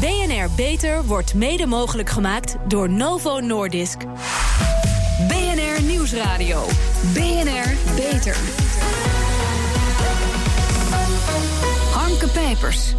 BNR 0.00 0.50
Beter 0.56 1.04
wordt 1.04 1.34
mede 1.34 1.66
mogelijk 1.66 2.10
gemaakt 2.10 2.56
door 2.68 2.90
Novo 2.90 3.40
Nordisk. 3.40 3.98
BNR 5.28 5.82
Nieuwsradio. 5.82 6.64
BNR 7.14 7.94
Beter. 7.96 8.36
Harmke 11.92 12.28
Pijpers. 12.28 12.94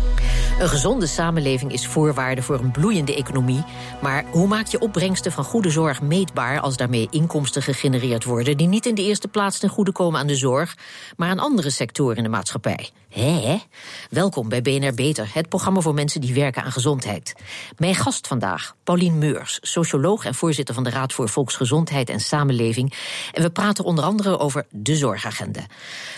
Een 0.60 0.70
gezonde 0.70 1.08
samenleving 1.08 1.72
is 1.72 1.88
voorwaarde 1.88 2.42
voor 2.42 2.60
een 2.60 2.72
bloeiende 2.72 3.16
economie. 3.16 3.64
Maar 4.02 4.26
hoe 4.32 4.48
maak 4.48 4.66
je 4.66 4.80
opbrengsten 4.80 5.32
van 5.32 5.44
goede 5.44 5.70
zorg 5.70 6.02
meetbaar 6.02 6.60
als 6.60 6.78
daarmee 6.78 7.08
inkomsten 7.12 7.62
gegenereerd 7.62 8.24
worden 8.24 8.58
die 8.58 8.68
niet 8.68 8.86
in 8.86 8.96
de 8.96 9.04
eerste 9.04 9.28
plaats 9.28 9.60
ten 9.60 9.70
goede 9.70 9.92
komen 9.92 10.20
aan 10.20 10.28
de 10.28 10.36
zorg, 10.36 10.78
maar 11.18 11.30
aan 11.30 11.40
andere 11.40 11.70
sectoren 11.70 12.18
in 12.18 12.24
de 12.24 12.30
maatschappij? 12.30 12.90
Hè? 13.20 13.58
Welkom 14.10 14.50
bij 14.50 14.62
BNR 14.62 14.94
Beter, 14.94 15.30
het 15.34 15.50
programma 15.50 15.80
voor 15.80 15.94
mensen 15.94 16.22
die 16.22 16.34
werken 16.34 16.64
aan 16.64 16.72
gezondheid. 16.72 17.34
Mijn 17.78 17.96
gast 17.96 18.28
vandaag, 18.28 18.76
Paulien 18.84 19.18
Meurs, 19.18 19.60
socioloog 19.62 20.26
en 20.26 20.36
voorzitter 20.36 20.76
van 20.76 20.84
de 20.84 20.90
Raad 20.90 21.14
voor 21.14 21.30
Volksgezondheid 21.30 22.10
en 22.10 22.20
Samenleving. 22.20 22.94
En 23.34 23.42
we 23.42 23.50
praten 23.50 23.84
onder 23.84 24.04
andere 24.04 24.38
over 24.38 24.66
de 24.70 24.96
zorgagenda. 24.96 25.66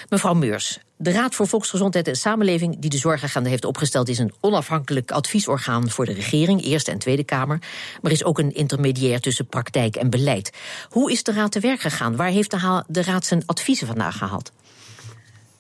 Mevrouw 0.10 0.34
Meurs, 0.34 0.80
de 0.98 1.12
Raad 1.12 1.36
voor 1.36 1.48
Volksgezondheid 1.48 2.08
en 2.08 2.16
Samenleving, 2.16 2.80
die 2.80 2.90
de 2.90 2.98
zorgagenda 2.98 3.50
heeft 3.50 3.66
opgesteld, 3.66 4.10
is 4.10 4.20
een 4.20 4.34
onafhankelijk 4.40 5.12
adviesorgaan 5.12 5.90
voor 5.90 6.06
de 6.06 6.14
regering, 6.14 6.64
Eerste 6.64 6.92
en 6.92 7.00
Tweede 7.00 7.24
Kamer, 7.24 7.60
maar 8.02 8.12
is 8.12 8.24
ook 8.24 8.40
een 8.40 8.54
intermediair 8.54 9.20
tussen 9.20 9.48
praktijk 9.48 9.96
en 9.96 10.10
beleid. 10.10 10.52
Hoe 10.90 11.12
is 11.12 11.24
de 11.24 11.32
Raad 11.32 11.52
te 11.52 11.60
werk 11.60 11.80
gegaan? 11.80 12.16
Waar 12.16 12.30
heeft 12.30 12.52
de, 12.52 12.84
de 12.88 13.04
Raad 13.04 13.26
zijn 13.26 13.44
adviezen 13.46 13.88
vandaag 13.88 14.18
gehaald? 14.18 14.52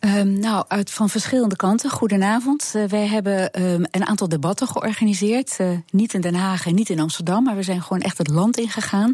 Um, 0.05 0.39
nou, 0.39 0.65
uit 0.67 0.91
van 0.91 1.09
verschillende 1.09 1.55
kanten. 1.55 1.89
Goedenavond. 1.89 2.73
Uh, 2.75 2.83
wij 2.83 3.07
hebben 3.07 3.61
um, 3.61 3.85
een 3.91 4.05
aantal 4.05 4.29
debatten 4.29 4.67
georganiseerd. 4.67 5.57
Uh, 5.61 5.69
niet 5.91 6.13
in 6.13 6.21
Den 6.21 6.35
Haag 6.35 6.65
en 6.65 6.75
niet 6.75 6.89
in 6.89 6.99
Amsterdam, 6.99 7.43
maar 7.43 7.55
we 7.55 7.63
zijn 7.63 7.81
gewoon 7.81 8.01
echt 8.01 8.17
het 8.17 8.27
land 8.27 8.57
ingegaan. 8.57 9.13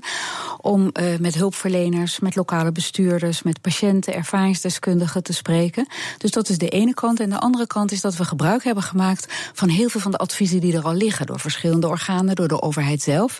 Om 0.61 0.81
uh, 0.93 1.17
met 1.19 1.35
hulpverleners, 1.35 2.19
met 2.19 2.35
lokale 2.35 2.71
bestuurders, 2.71 3.43
met 3.43 3.61
patiënten, 3.61 4.13
ervaringsdeskundigen 4.13 5.23
te 5.23 5.33
spreken. 5.33 5.87
Dus 6.17 6.31
dat 6.31 6.49
is 6.49 6.57
de 6.57 6.69
ene 6.69 6.93
kant. 6.93 7.19
En 7.19 7.29
de 7.29 7.39
andere 7.39 7.67
kant 7.67 7.91
is 7.91 8.01
dat 8.01 8.15
we 8.15 8.25
gebruik 8.25 8.63
hebben 8.63 8.83
gemaakt 8.83 9.33
van 9.53 9.69
heel 9.69 9.89
veel 9.89 10.01
van 10.01 10.11
de 10.11 10.17
adviezen 10.17 10.59
die 10.59 10.77
er 10.77 10.85
al 10.85 10.93
liggen. 10.93 11.25
Door 11.25 11.39
verschillende 11.39 11.87
organen, 11.87 12.35
door 12.35 12.47
de 12.47 12.61
overheid 12.61 13.01
zelf. 13.01 13.39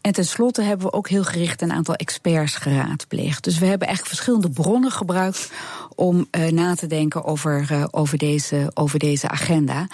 En 0.00 0.12
tenslotte 0.12 0.62
hebben 0.62 0.86
we 0.86 0.92
ook 0.92 1.08
heel 1.08 1.24
gericht 1.24 1.62
een 1.62 1.72
aantal 1.72 1.94
experts 1.94 2.54
geraadpleegd. 2.54 3.44
Dus 3.44 3.58
we 3.58 3.66
hebben 3.66 3.86
eigenlijk 3.86 4.16
verschillende 4.16 4.50
bronnen 4.50 4.90
gebruikt 4.90 5.52
om 5.94 6.26
uh, 6.30 6.46
na 6.46 6.74
te 6.74 6.86
denken 6.86 7.24
over, 7.24 7.68
uh, 7.72 7.84
over, 7.90 8.18
deze, 8.18 8.70
over 8.74 8.98
deze 8.98 9.28
agenda. 9.28 9.86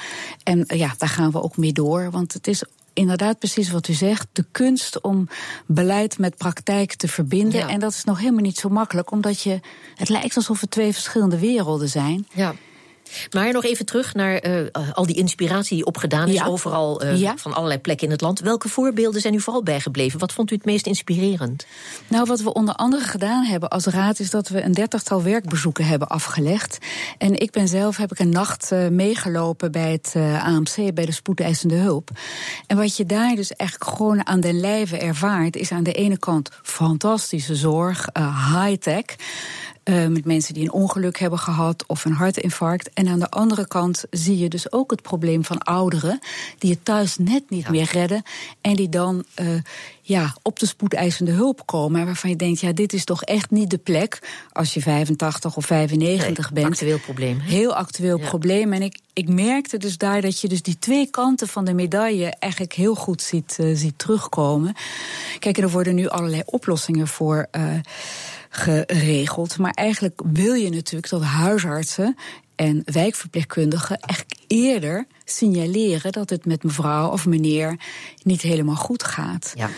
En 0.43 0.65
uh, 0.67 0.79
ja, 0.79 0.95
daar 0.99 1.09
gaan 1.09 1.31
we 1.31 1.43
ook 1.43 1.57
mee 1.57 1.73
door. 1.73 2.11
Want 2.11 2.33
het 2.33 2.47
is 2.47 2.65
inderdaad 2.93 3.39
precies 3.39 3.71
wat 3.71 3.89
u 3.89 3.93
zegt. 3.93 4.27
De 4.33 4.45
kunst 4.53 5.01
om 5.01 5.29
beleid 5.67 6.19
met 6.19 6.37
praktijk 6.37 6.95
te 6.95 7.09
verbinden. 7.09 7.61
Ja. 7.61 7.69
En 7.69 7.81
dat 7.81 7.93
is 7.93 8.05
nog 8.05 8.19
helemaal 8.19 8.41
niet 8.41 8.59
zo 8.59 8.69
makkelijk, 8.69 9.11
omdat 9.11 9.41
je. 9.41 9.61
Het 9.95 10.09
lijkt 10.09 10.37
alsof 10.37 10.61
het 10.61 10.71
twee 10.71 10.93
verschillende 10.93 11.39
werelden 11.39 11.89
zijn. 11.89 12.27
Ja. 12.33 12.55
Maar 13.31 13.53
nog 13.53 13.65
even 13.65 13.87
terug 13.87 14.15
naar 14.15 14.47
uh, 14.47 14.67
al 14.93 15.07
die 15.07 15.17
inspiratie 15.17 15.77
die 15.77 15.87
opgedaan 15.87 16.29
is, 16.29 16.35
ja. 16.35 16.47
overal 16.47 17.05
uh, 17.05 17.21
ja. 17.21 17.37
van 17.37 17.55
allerlei 17.55 17.81
plekken 17.81 18.07
in 18.07 18.12
het 18.12 18.21
land. 18.21 18.41
Welke 18.41 18.69
voorbeelden 18.69 19.21
zijn 19.21 19.35
u 19.35 19.41
vooral 19.41 19.62
bijgebleven? 19.62 20.19
Wat 20.19 20.33
vond 20.33 20.51
u 20.51 20.55
het 20.55 20.65
meest 20.65 20.87
inspirerend? 20.87 21.67
Nou, 22.09 22.27
wat 22.27 22.41
we 22.41 22.53
onder 22.53 22.75
andere 22.75 23.05
gedaan 23.05 23.45
hebben 23.45 23.69
als 23.69 23.84
raad, 23.87 24.19
is 24.19 24.31
dat 24.31 24.49
we 24.49 24.62
een 24.62 24.73
dertigtal 24.73 25.23
werkbezoeken 25.23 25.84
hebben 25.87 26.09
afgelegd. 26.09 26.79
En 27.19 27.41
ik 27.41 27.51
ben 27.51 27.69
zelf 27.69 27.97
heb 27.97 28.12
ik 28.12 28.19
een 28.19 28.29
nacht 28.29 28.73
uh, 28.73 28.89
meegelopen 28.89 29.73
bij 29.73 29.93
het 29.93 30.15
AMC, 30.43 30.95
bij 30.95 31.07
de 31.07 31.12
spoedeisende 31.12 31.75
hulp. 31.75 32.11
En 32.67 32.77
wat 32.77 32.97
je 32.97 33.07
daar 33.07 33.34
dus 33.34 33.53
echt 33.53 33.84
gewoon 33.84 34.27
aan 34.27 34.41
den 34.41 34.61
lijve 34.61 34.99
ervaart, 34.99 35.57
is 35.57 35.73
aan 35.73 35.83
de 35.83 35.93
ene 35.93 36.19
kant 36.19 36.51
fantastische 36.62 37.55
zorg, 37.55 38.09
high-tech. 38.53 39.05
Uh, 39.88 40.06
met 40.06 40.24
mensen 40.24 40.54
die 40.54 40.62
een 40.62 40.72
ongeluk 40.72 41.19
hebben 41.19 41.38
gehad 41.38 41.84
of 41.86 42.04
een 42.04 42.12
hartinfarct. 42.12 42.91
En 42.94 43.08
aan 43.08 43.19
de 43.19 43.30
andere 43.30 43.66
kant 43.66 44.04
zie 44.10 44.38
je 44.38 44.48
dus 44.48 44.72
ook 44.72 44.91
het 44.91 45.02
probleem 45.02 45.44
van 45.44 45.58
ouderen 45.58 46.19
die 46.58 46.70
het 46.70 46.84
thuis 46.84 47.16
net 47.16 47.50
niet 47.50 47.64
ja. 47.64 47.70
meer 47.70 47.88
redden. 47.92 48.22
En 48.60 48.76
die 48.76 48.88
dan 48.88 49.24
uh, 49.41 49.48
ja, 50.02 50.34
op 50.42 50.58
de 50.58 50.66
spoedeisende 50.66 51.30
hulp 51.30 51.66
komen. 51.66 52.04
Waarvan 52.04 52.30
je 52.30 52.36
denkt, 52.36 52.60
ja, 52.60 52.72
dit 52.72 52.92
is 52.92 53.04
toch 53.04 53.22
echt 53.22 53.50
niet 53.50 53.70
de 53.70 53.78
plek 53.78 54.19
als 54.52 54.74
je 54.74 54.80
85 54.80 55.56
of 55.56 55.66
95 55.66 56.50
nee, 56.50 56.62
bent. 56.62 56.74
Actueel 56.74 56.98
probleem. 56.98 57.41
He? 57.41 57.48
Heel 57.50 57.74
actueel 57.74 58.18
ja. 58.18 58.28
probleem. 58.28 58.72
En 58.72 58.82
ik, 58.82 58.98
ik 59.12 59.28
merkte 59.28 59.78
dus 59.78 59.98
daar 59.98 60.20
dat 60.20 60.41
je 60.41 60.48
dus 60.48 60.62
die 60.62 60.78
twee 60.78 61.10
kanten 61.10 61.48
van 61.48 61.64
de 61.64 61.74
medaille 61.74 62.34
eigenlijk 62.38 62.72
heel 62.72 62.94
goed 62.94 63.22
ziet, 63.22 63.56
uh, 63.60 63.76
ziet 63.76 63.98
terugkomen. 63.98 64.74
Kijk, 65.38 65.58
er 65.58 65.70
worden 65.70 65.94
nu 65.94 66.08
allerlei 66.08 66.42
oplossingen 66.44 67.08
voor. 67.08 67.47
Uh, 67.53 67.74
geregeld. 68.56 69.59
Maar 69.59 69.71
eigenlijk 69.71 70.21
wil 70.33 70.53
je 70.53 70.71
natuurlijk 70.71 71.09
dat 71.09 71.22
huisartsen 71.22 72.17
en 72.55 72.83
wijkverpleegkundigen 72.84 73.99
echt 74.00 74.25
eerder 74.47 75.06
signaleren 75.25 76.12
dat 76.12 76.31
het 76.31 76.47
met 76.47 76.62
mevrouw 76.62 77.11
of 77.11 77.27
meneer 77.27 77.81
niet 78.22 78.43
helemaal 78.43 78.75
goed 78.75 79.05
gaat. 79.05 79.53
Ja. 79.55 79.71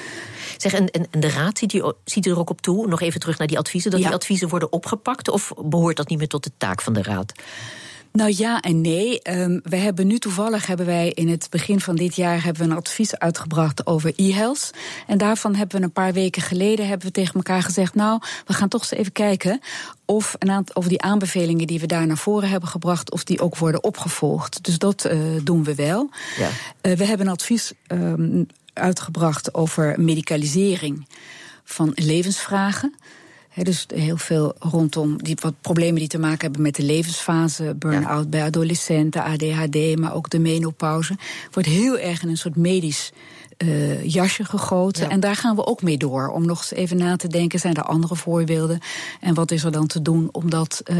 Zeg, 0.56 0.72
en, 0.72 0.90
en, 0.90 1.06
de 1.20 1.30
raad 1.30 1.58
ziet 1.58 1.72
u, 1.72 1.92
ziet 2.04 2.26
u 2.26 2.30
er 2.30 2.38
ook 2.38 2.50
op 2.50 2.60
toe, 2.60 2.86
nog 2.86 3.00
even 3.00 3.20
terug 3.20 3.38
naar 3.38 3.46
die 3.46 3.58
adviezen, 3.58 3.90
dat 3.90 4.00
ja. 4.00 4.06
die 4.06 4.14
adviezen 4.14 4.48
worden 4.48 4.72
opgepakt? 4.72 5.28
Of 5.28 5.52
behoort 5.64 5.96
dat 5.96 6.08
niet 6.08 6.18
meer 6.18 6.28
tot 6.28 6.44
de 6.44 6.52
taak 6.58 6.82
van 6.82 6.92
de 6.92 7.02
raad? 7.02 7.32
Nou 8.12 8.34
ja 8.36 8.60
en 8.60 8.80
nee. 8.80 9.20
Um, 9.30 9.60
we 9.62 9.76
hebben 9.76 10.06
nu 10.06 10.18
toevallig 10.18 10.66
hebben 10.66 10.86
wij 10.86 11.10
in 11.10 11.28
het 11.28 11.46
begin 11.50 11.80
van 11.80 11.96
dit 11.96 12.16
jaar 12.16 12.44
hebben 12.44 12.62
we 12.62 12.70
een 12.70 12.76
advies 12.76 13.18
uitgebracht 13.18 13.86
over 13.86 14.12
e-health. 14.16 14.70
En 15.06 15.18
daarvan 15.18 15.54
hebben 15.54 15.78
we 15.78 15.84
een 15.84 15.92
paar 15.92 16.12
weken 16.12 16.42
geleden 16.42 16.88
hebben 16.88 17.06
we 17.06 17.12
tegen 17.12 17.34
elkaar 17.34 17.62
gezegd: 17.62 17.94
Nou, 17.94 18.20
we 18.46 18.52
gaan 18.52 18.68
toch 18.68 18.80
eens 18.80 18.90
even 18.90 19.12
kijken 19.12 19.60
of 20.04 20.34
een 20.38 20.50
aantal 20.50 20.74
of 20.74 20.88
die 20.88 21.02
aanbevelingen 21.02 21.66
die 21.66 21.80
we 21.80 21.86
daar 21.86 22.06
naar 22.06 22.16
voren 22.16 22.48
hebben 22.48 22.68
gebracht, 22.68 23.10
of 23.10 23.24
die 23.24 23.40
ook 23.40 23.56
worden 23.56 23.82
opgevolgd. 23.82 24.64
Dus 24.64 24.78
dat 24.78 25.06
uh, 25.06 25.20
doen 25.44 25.64
we 25.64 25.74
wel. 25.74 26.10
Ja. 26.38 26.48
Uh, 26.82 26.96
we 26.96 27.04
hebben 27.04 27.26
een 27.26 27.32
advies 27.32 27.72
um, 27.92 28.46
uitgebracht 28.72 29.54
over 29.54 30.00
medicalisering 30.00 31.06
van 31.64 31.92
levensvragen. 31.94 32.94
He, 33.48 33.62
dus 33.62 33.86
heel 33.94 34.16
veel 34.16 34.54
rondom 34.58 35.22
die 35.22 35.36
wat 35.40 35.54
problemen 35.60 35.98
die 35.98 36.08
te 36.08 36.18
maken 36.18 36.40
hebben 36.40 36.62
met 36.62 36.74
de 36.74 36.82
levensfase, 36.82 37.74
burn-out 37.74 38.22
ja. 38.22 38.28
bij 38.28 38.42
adolescenten, 38.42 39.22
ADHD, 39.22 39.98
maar 39.98 40.14
ook 40.14 40.30
de 40.30 40.38
menopauze, 40.38 41.16
wordt 41.50 41.68
heel 41.68 41.98
erg 41.98 42.22
in 42.22 42.28
een 42.28 42.36
soort 42.36 42.56
medisch 42.56 43.12
uh, 43.58 44.04
jasje 44.04 44.44
gegoten. 44.44 45.04
Ja. 45.04 45.10
En 45.10 45.20
daar 45.20 45.36
gaan 45.36 45.56
we 45.56 45.66
ook 45.66 45.82
mee 45.82 45.96
door. 45.96 46.28
Om 46.28 46.46
nog 46.46 46.58
eens 46.58 46.72
even 46.72 46.96
na 46.96 47.16
te 47.16 47.28
denken: 47.28 47.60
zijn 47.60 47.74
er 47.74 47.82
andere 47.82 48.16
voorbeelden? 48.16 48.80
En 49.20 49.34
wat 49.34 49.50
is 49.50 49.64
er 49.64 49.72
dan 49.72 49.86
te 49.86 50.02
doen 50.02 50.28
om 50.32 50.50
dat 50.50 50.82
uh, 50.84 50.98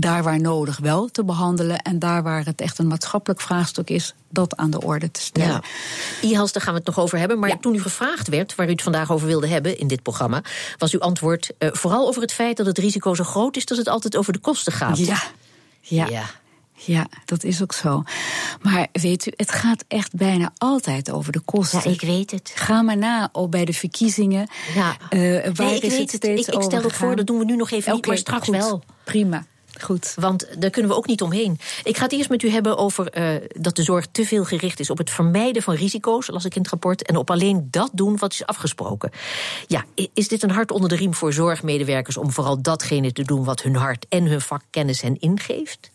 daar 0.00 0.22
waar 0.22 0.40
nodig 0.40 0.78
wel 0.78 1.08
te 1.08 1.24
behandelen. 1.24 1.82
En 1.82 1.98
daar 1.98 2.22
waar 2.22 2.44
het 2.44 2.60
echt 2.60 2.78
een 2.78 2.86
maatschappelijk 2.86 3.40
vraagstuk 3.40 3.90
is, 3.90 4.14
dat 4.28 4.56
aan 4.56 4.70
de 4.70 4.82
orde 4.82 5.10
te 5.10 5.20
stellen. 5.20 5.62
Ja. 6.20 6.28
IHALS, 6.28 6.52
daar 6.52 6.62
gaan 6.62 6.72
we 6.72 6.78
het 6.78 6.88
nog 6.88 6.98
over 6.98 7.18
hebben. 7.18 7.38
Maar 7.38 7.48
ja. 7.48 7.56
toen 7.56 7.74
u 7.74 7.80
gevraagd 7.80 8.28
werd, 8.28 8.54
waar 8.54 8.66
u 8.66 8.70
het 8.70 8.82
vandaag 8.82 9.10
over 9.10 9.26
wilde 9.26 9.46
hebben 9.46 9.78
in 9.78 9.86
dit 9.86 10.02
programma, 10.02 10.42
was 10.78 10.92
uw 10.92 11.00
antwoord 11.00 11.50
uh, 11.58 11.68
vooral 11.72 12.06
over 12.08 12.22
het 12.22 12.32
feit 12.32 12.56
dat 12.56 12.66
het 12.66 12.78
risico 12.78 13.14
zo 13.14 13.24
groot 13.24 13.56
is 13.56 13.64
dat 13.64 13.78
het 13.78 13.88
altijd 13.88 14.16
over 14.16 14.32
de 14.32 14.38
kosten 14.38 14.72
gaat. 14.72 14.98
Ja. 14.98 15.22
Ja. 15.80 16.06
ja. 16.06 16.24
Ja, 16.78 17.06
dat 17.24 17.44
is 17.44 17.62
ook 17.62 17.72
zo. 17.72 18.02
Maar 18.62 18.86
weet 18.92 19.26
u, 19.26 19.32
het 19.36 19.52
gaat 19.52 19.84
echt 19.88 20.14
bijna 20.14 20.52
altijd 20.58 21.10
over 21.10 21.32
de 21.32 21.40
kosten. 21.40 21.80
Ja, 21.84 21.90
ik 21.90 22.00
weet 22.00 22.30
het. 22.30 22.52
Ga 22.54 22.82
maar 22.82 22.96
na 22.96 23.28
oh, 23.32 23.48
bij 23.48 23.64
de 23.64 23.72
verkiezingen. 23.72 24.48
Ja. 24.74 24.96
Uh, 25.10 25.44
waar 25.54 25.66
nee, 25.66 25.76
ik 25.76 25.82
is 25.82 25.90
weet 25.90 26.12
het 26.12 26.22
het. 26.22 26.24
Ik, 26.24 26.54
ik 26.54 26.62
stel 26.62 26.82
het 26.82 26.92
voor, 26.92 27.16
dat 27.16 27.26
doen 27.26 27.38
we 27.38 27.44
nu 27.44 27.56
nog 27.56 27.70
even 27.70 27.82
okay, 27.82 27.94
niet, 27.94 28.06
maar 28.06 28.16
straks 28.16 28.46
goed. 28.46 28.56
wel. 28.56 28.82
Prima. 29.04 29.46
Goed. 29.86 30.14
Want 30.16 30.60
daar 30.60 30.70
kunnen 30.70 30.90
we 30.90 30.96
ook 30.96 31.06
niet 31.06 31.22
omheen. 31.22 31.58
Ik 31.84 31.96
ga 31.96 32.02
het 32.02 32.12
eerst 32.12 32.28
met 32.28 32.42
u 32.42 32.50
hebben 32.50 32.76
over 32.76 33.18
uh, 33.18 33.48
dat 33.48 33.76
de 33.76 33.82
zorg 33.82 34.06
te 34.12 34.24
veel 34.24 34.44
gericht 34.44 34.80
is 34.80 34.90
op 34.90 34.98
het 34.98 35.10
vermijden 35.10 35.62
van 35.62 35.74
risico's, 35.74 36.26
las 36.26 36.44
ik 36.44 36.54
in 36.54 36.60
het 36.60 36.70
rapport, 36.70 37.02
en 37.02 37.16
op 37.16 37.30
alleen 37.30 37.68
dat 37.70 37.90
doen 37.92 38.16
wat 38.16 38.32
is 38.32 38.46
afgesproken. 38.46 39.10
Ja, 39.66 39.84
is 40.14 40.28
dit 40.28 40.42
een 40.42 40.50
hart 40.50 40.70
onder 40.70 40.88
de 40.88 40.96
riem 40.96 41.14
voor 41.14 41.32
zorgmedewerkers 41.32 42.16
om 42.16 42.32
vooral 42.32 42.62
datgene 42.62 43.12
te 43.12 43.22
doen 43.22 43.44
wat 43.44 43.62
hun 43.62 43.76
hart 43.76 44.06
en 44.08 44.24
hun 44.26 44.40
vakkennis 44.40 45.00
hen 45.00 45.20
ingeeft? 45.20 45.90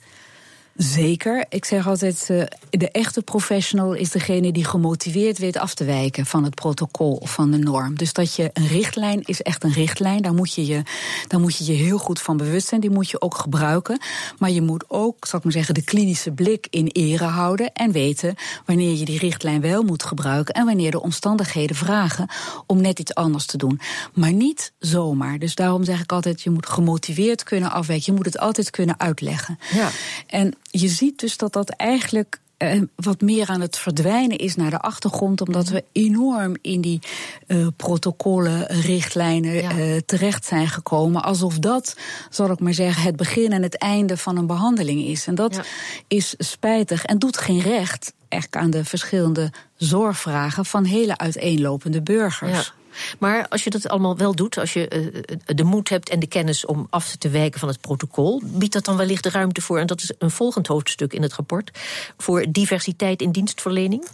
Zeker. 0.76 1.46
Ik 1.50 1.66
zeg 1.66 1.88
altijd, 1.88 2.28
uh, 2.32 2.44
de 2.70 2.92
echte 2.92 3.22
professional 3.22 3.94
is 3.94 4.12
degene 4.12 4.52
die 4.52 4.66
gemotiveerd 4.66 5.38
weet 5.38 5.58
af 5.58 5.74
te 5.74 5.84
wijken 5.84 6.26
van 6.26 6.44
het 6.44 6.56
protocol 6.56 7.14
of 7.14 7.34
van 7.34 7.52
de 7.52 7.58
norm. 7.58 7.98
Dus 7.98 8.14
dat 8.14 8.36
je 8.36 8.50
een 8.54 8.68
richtlijn 8.68 9.22
is 9.26 9.42
echt 9.42 9.64
een 9.64 9.74
richtlijn. 9.74 10.22
Daar 10.22 10.34
moet 10.34 10.54
je 10.54 10.66
je, 10.66 10.84
daar 11.28 11.40
moet 11.40 11.58
je, 11.58 11.66
je 11.66 11.84
heel 11.84 11.98
goed 11.98 12.22
van 12.22 12.38
bewust 12.38 12.68
zijn. 12.68 12.82
Die 12.82 12.90
moet 12.90 13.10
je 13.10 13.22
ook 13.22 13.36
gebruiken. 13.36 14.00
Maar 14.38 14.52
je 14.52 14.62
moet 14.62 14.84
ook, 14.88 15.26
zal 15.26 15.38
ik 15.38 15.44
maar 15.44 15.54
zeggen, 15.54 15.74
de 15.74 15.84
klinische 15.84 16.32
blik 16.32 16.68
in 16.70 16.88
ere 16.88 17.24
houden. 17.26 17.74
En 17.74 17.92
weten 17.92 18.36
wanneer 18.66 18.96
je 18.96 19.06
die 19.06 19.20
richtlijn 19.20 19.62
wel 19.62 19.84
moet 19.84 20.04
gebruiken. 20.04 20.54
En 20.54 20.66
wanneer 20.66 20.92
de 20.92 21.02
omstandigheden 21.02 21.76
vragen 21.76 22.28
om 22.66 22.82
net 22.82 23.00
iets 23.00 23.16
anders 23.16 23.46
te 23.46 23.58
doen. 23.58 23.80
Maar 24.14 24.34
niet 24.34 24.72
zomaar. 24.80 25.40
Dus 25.40 25.56
daarom 25.56 25.84
zeg 25.84 26.02
ik 26.02 26.12
altijd, 26.12 26.42
je 26.42 26.50
moet 26.50 26.66
gemotiveerd 26.66 27.44
kunnen 27.44 27.72
afwijken. 27.72 28.06
Je 28.06 28.18
moet 28.18 28.26
het 28.26 28.38
altijd 28.38 28.70
kunnen 28.70 29.00
uitleggen. 29.00 29.60
Ja. 29.74 29.90
En 30.28 30.56
je 30.72 30.88
ziet 30.88 31.20
dus 31.20 31.38
dat 31.38 31.54
dat 31.54 31.70
eigenlijk 31.70 32.40
uh, 32.58 32.82
wat 32.96 33.22
meer 33.22 33.48
aan 33.48 33.62
het 33.62 33.78
verdwijnen 33.78 34.38
is 34.38 34.56
naar 34.56 34.70
de 34.70 34.80
achtergrond, 34.80 35.42
omdat 35.42 35.68
we 35.68 35.84
enorm 35.92 36.56
in 36.62 36.82
die 36.82 37.00
uh, 37.48 37.68
protocollen, 37.76 38.66
richtlijnen 38.66 39.54
ja. 39.54 40.00
terecht 40.06 40.46
zijn 40.46 40.68
gekomen. 40.68 41.24
Alsof 41.24 41.60
dat, 41.60 41.96
zal 42.30 42.52
ik 42.52 42.60
maar 42.60 42.74
zeggen, 42.74 43.04
het 43.04 43.16
begin 43.16 43.52
en 43.52 43.64
het 43.64 43.78
einde 43.78 44.18
van 44.18 44.38
een 44.38 44.48
behandeling 44.48 45.06
is. 45.06 45.28
En 45.28 45.36
dat 45.36 45.56
ja. 45.56 45.64
is 46.08 46.36
spijtig 46.38 47.06
en 47.06 47.20
doet 47.20 47.38
geen 47.38 47.62
recht 47.62 48.14
echt 48.28 48.56
aan 48.56 48.70
de 48.70 48.86
verschillende 48.86 49.52
zorgvragen 49.76 50.66
van 50.66 50.84
hele 50.84 51.18
uiteenlopende 51.18 52.02
burgers. 52.02 52.66
Ja. 52.66 52.81
Maar 53.20 53.48
als 53.48 53.64
je 53.64 53.70
dat 53.70 53.90
allemaal 53.90 54.18
wel 54.18 54.36
doet, 54.36 54.58
als 54.58 54.74
je 54.74 55.14
uh, 55.14 55.56
de 55.56 55.64
moed 55.64 55.90
hebt 55.90 56.10
en 56.10 56.20
de 56.20 56.28
kennis 56.28 56.66
om 56.66 56.88
af 56.90 57.16
te 57.16 57.30
wijken 57.30 57.60
van 57.60 57.70
het 57.70 57.82
protocol, 57.82 58.42
biedt 58.46 58.74
dat 58.74 58.86
dan 58.86 58.98
wellicht 58.98 59.24
de 59.24 59.30
ruimte 59.30 59.62
voor, 59.62 59.80
en 59.80 59.88
dat 59.88 60.02
is 60.02 60.12
een 60.18 60.32
volgend 60.32 60.68
hoofdstuk 60.68 61.14
in 61.14 61.22
het 61.22 61.34
rapport, 61.34 61.72
voor 62.18 62.46
diversiteit 62.50 63.22
in 63.22 63.32
dienstverlening? 63.32 64.08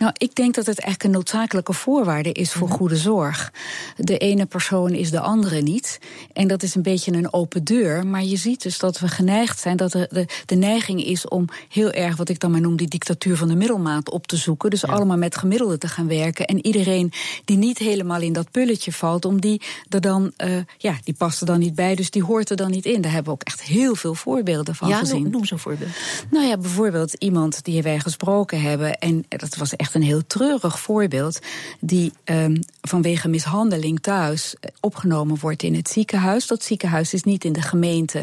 Nou, 0.00 0.12
ik 0.16 0.34
denk 0.34 0.54
dat 0.54 0.66
het 0.66 0.80
eigenlijk 0.80 1.02
een 1.02 1.10
noodzakelijke 1.10 1.72
voorwaarde 1.72 2.32
is 2.32 2.52
voor 2.52 2.68
mhm. 2.68 2.76
goede 2.76 2.96
zorg. 2.96 3.52
De 3.96 4.18
ene 4.18 4.46
persoon 4.46 4.90
is 4.90 5.10
de 5.10 5.20
andere 5.20 5.60
niet. 5.60 5.98
En 6.32 6.48
dat 6.48 6.62
is 6.62 6.74
een 6.74 6.82
beetje 6.82 7.12
een 7.12 7.32
open 7.32 7.64
deur. 7.64 8.06
Maar 8.06 8.24
je 8.24 8.36
ziet 8.36 8.62
dus 8.62 8.78
dat 8.78 8.98
we 8.98 9.08
geneigd 9.08 9.58
zijn, 9.58 9.76
dat 9.76 9.92
de, 9.92 10.08
de, 10.10 10.26
de 10.46 10.54
neiging 10.54 11.04
is 11.04 11.28
om 11.28 11.44
heel 11.68 11.90
erg, 11.90 12.16
wat 12.16 12.28
ik 12.28 12.40
dan 12.40 12.50
maar 12.50 12.60
noem, 12.60 12.76
die 12.76 12.88
dictatuur 12.88 13.36
van 13.36 13.48
de 13.48 13.54
middelmaat 13.54 14.10
op 14.10 14.26
te 14.26 14.36
zoeken. 14.36 14.70
Dus 14.70 14.86
allemaal 14.86 15.16
met 15.16 15.36
gemiddelden 15.36 15.78
te 15.78 15.88
gaan 15.88 16.08
werken. 16.08 16.46
En 16.46 16.66
iedereen 16.66 17.12
die 17.44 17.56
niet 17.56 17.78
helemaal 17.78 18.20
in 18.20 18.32
dat 18.32 18.50
pulletje 18.50 18.92
valt, 18.92 19.24
om 19.24 19.40
die 19.40 19.62
er 19.88 20.00
dan, 20.00 20.32
uh, 20.44 20.56
ja, 20.78 20.98
die 21.04 21.14
past 21.14 21.40
er 21.40 21.46
dan 21.46 21.58
niet 21.58 21.74
bij, 21.74 21.94
dus 21.94 22.10
die 22.10 22.24
hoort 22.24 22.50
er 22.50 22.56
dan 22.56 22.70
niet 22.70 22.84
in. 22.84 23.00
Daar 23.00 23.12
hebben 23.12 23.32
we 23.32 23.38
ook 23.38 23.46
echt 23.46 23.62
heel 23.62 23.94
veel 23.94 24.14
voorbeelden 24.14 24.74
van 24.74 24.88
ja, 24.88 24.98
gezien. 24.98 25.22
Noem, 25.22 25.32
noem 25.32 25.44
zo'n 25.44 25.58
voorbeeld. 25.58 25.90
Nou 26.30 26.46
ja, 26.46 26.56
bijvoorbeeld 26.56 27.14
iemand 27.14 27.64
die 27.64 27.82
wij 27.82 27.98
gesproken 27.98 28.60
hebben. 28.60 28.98
En 28.98 29.24
dat 29.28 29.56
was 29.56 29.76
echt 29.76 29.88
een 29.94 30.02
heel 30.02 30.26
treurig 30.26 30.80
voorbeeld. 30.80 31.38
Die 31.80 32.12
um, 32.24 32.62
vanwege 32.80 33.28
mishandeling 33.28 34.00
thuis 34.00 34.54
opgenomen 34.80 35.38
wordt 35.40 35.62
in 35.62 35.74
het 35.74 35.88
ziekenhuis. 35.88 36.46
Dat 36.46 36.64
ziekenhuis 36.64 37.14
is 37.14 37.22
niet 37.22 37.44
in 37.44 37.52
de 37.52 37.62
gemeente 37.62 38.22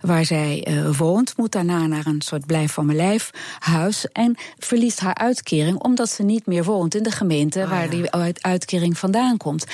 waar 0.00 0.24
zij 0.24 0.66
uh, 0.68 0.96
woont. 0.96 1.36
Moet 1.36 1.52
daarna 1.52 1.86
naar 1.86 2.06
een 2.06 2.22
soort 2.22 2.46
blijf 2.46 2.72
van 2.72 2.86
mijn 2.86 2.98
lijf 2.98 3.30
huis. 3.58 4.06
En 4.12 4.36
verliest 4.58 5.00
haar 5.00 5.14
uitkering 5.14 5.78
omdat 5.78 6.10
ze 6.10 6.22
niet 6.22 6.46
meer 6.46 6.64
woont 6.64 6.94
in 6.94 7.02
de 7.02 7.10
gemeente 7.10 7.60
oh, 7.60 7.68
waar 7.68 7.94
ja. 7.94 8.02
die 8.22 8.34
uitkering 8.40 8.98
vandaan 8.98 9.36
komt. 9.36 9.64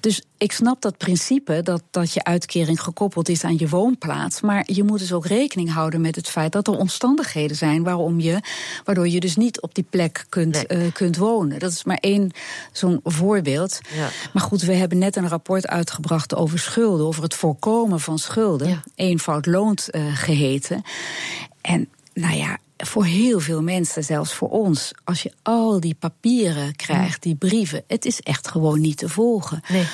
Dus 0.00 0.22
ik 0.38 0.52
snap 0.52 0.82
dat 0.82 0.96
principe 0.96 1.60
dat, 1.62 1.82
dat 1.90 2.12
je 2.12 2.24
uitkering 2.24 2.82
gekoppeld 2.82 3.28
is 3.28 3.44
aan 3.44 3.58
je 3.58 3.68
woonplaats. 3.68 4.40
Maar 4.40 4.62
je 4.72 4.82
moet 4.82 4.98
dus 4.98 5.12
ook 5.12 5.26
rekening 5.26 5.72
houden 5.72 6.00
met 6.00 6.16
het 6.16 6.28
feit 6.28 6.52
dat 6.52 6.66
er 6.66 6.78
omstandigheden 6.78 7.56
zijn 7.56 7.82
waarom 7.82 8.20
je, 8.20 8.40
waardoor 8.84 9.08
je 9.08 9.20
dus 9.20 9.36
niet 9.36 9.60
op 9.60 9.74
die 9.74 9.86
plek 9.90 10.26
kunt, 10.28 10.68
nee. 10.68 10.84
uh, 10.84 10.85
kunt 10.92 11.16
wonen. 11.16 11.58
Dat 11.58 11.72
is 11.72 11.84
maar 11.84 11.98
één 12.00 12.30
zo'n 12.72 13.00
voorbeeld. 13.04 13.80
Ja. 13.94 14.08
Maar 14.32 14.42
goed, 14.42 14.62
we 14.62 14.74
hebben 14.74 14.98
net 14.98 15.16
een 15.16 15.28
rapport 15.28 15.66
uitgebracht 15.66 16.34
over 16.34 16.58
schulden, 16.58 17.06
over 17.06 17.22
het 17.22 17.34
voorkomen 17.34 18.00
van 18.00 18.18
schulden. 18.18 18.68
Ja. 18.68 18.82
Eenvoud 18.94 19.46
loont 19.46 19.88
uh, 19.90 20.16
geheten. 20.16 20.82
En 21.60 21.88
nou 22.14 22.36
ja, 22.36 22.58
voor 22.76 23.04
heel 23.04 23.40
veel 23.40 23.62
mensen, 23.62 24.04
zelfs 24.04 24.32
voor 24.32 24.48
ons, 24.48 24.92
als 25.04 25.22
je 25.22 25.32
al 25.42 25.80
die 25.80 25.94
papieren 25.94 26.76
krijgt, 26.76 27.22
die 27.22 27.34
brieven, 27.34 27.82
het 27.86 28.04
is 28.04 28.20
echt 28.20 28.48
gewoon 28.48 28.80
niet 28.80 28.96
te 28.96 29.08
volgen. 29.08 29.60
Nee. 29.68 29.86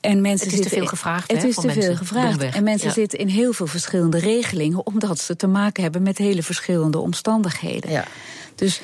En 0.00 0.20
mensen 0.20 0.48
het 0.48 0.58
is 0.58 0.62
te 0.62 0.74
veel 0.74 0.86
gevraagd. 0.86 1.30
Het 1.30 1.44
is 1.44 1.54
te 1.54 1.70
veel 1.70 1.96
gevraagd. 1.96 2.42
En 2.42 2.64
mensen 2.64 2.88
ja. 2.88 2.94
zitten 2.94 3.18
in 3.18 3.28
heel 3.28 3.52
veel 3.52 3.66
verschillende 3.66 4.18
regelingen, 4.18 4.86
omdat 4.86 5.18
ze 5.18 5.36
te 5.36 5.46
maken 5.46 5.82
hebben 5.82 6.02
met 6.02 6.18
hele 6.18 6.42
verschillende 6.42 6.98
omstandigheden. 6.98 7.90
Ja. 7.90 8.04
Dus 8.54 8.80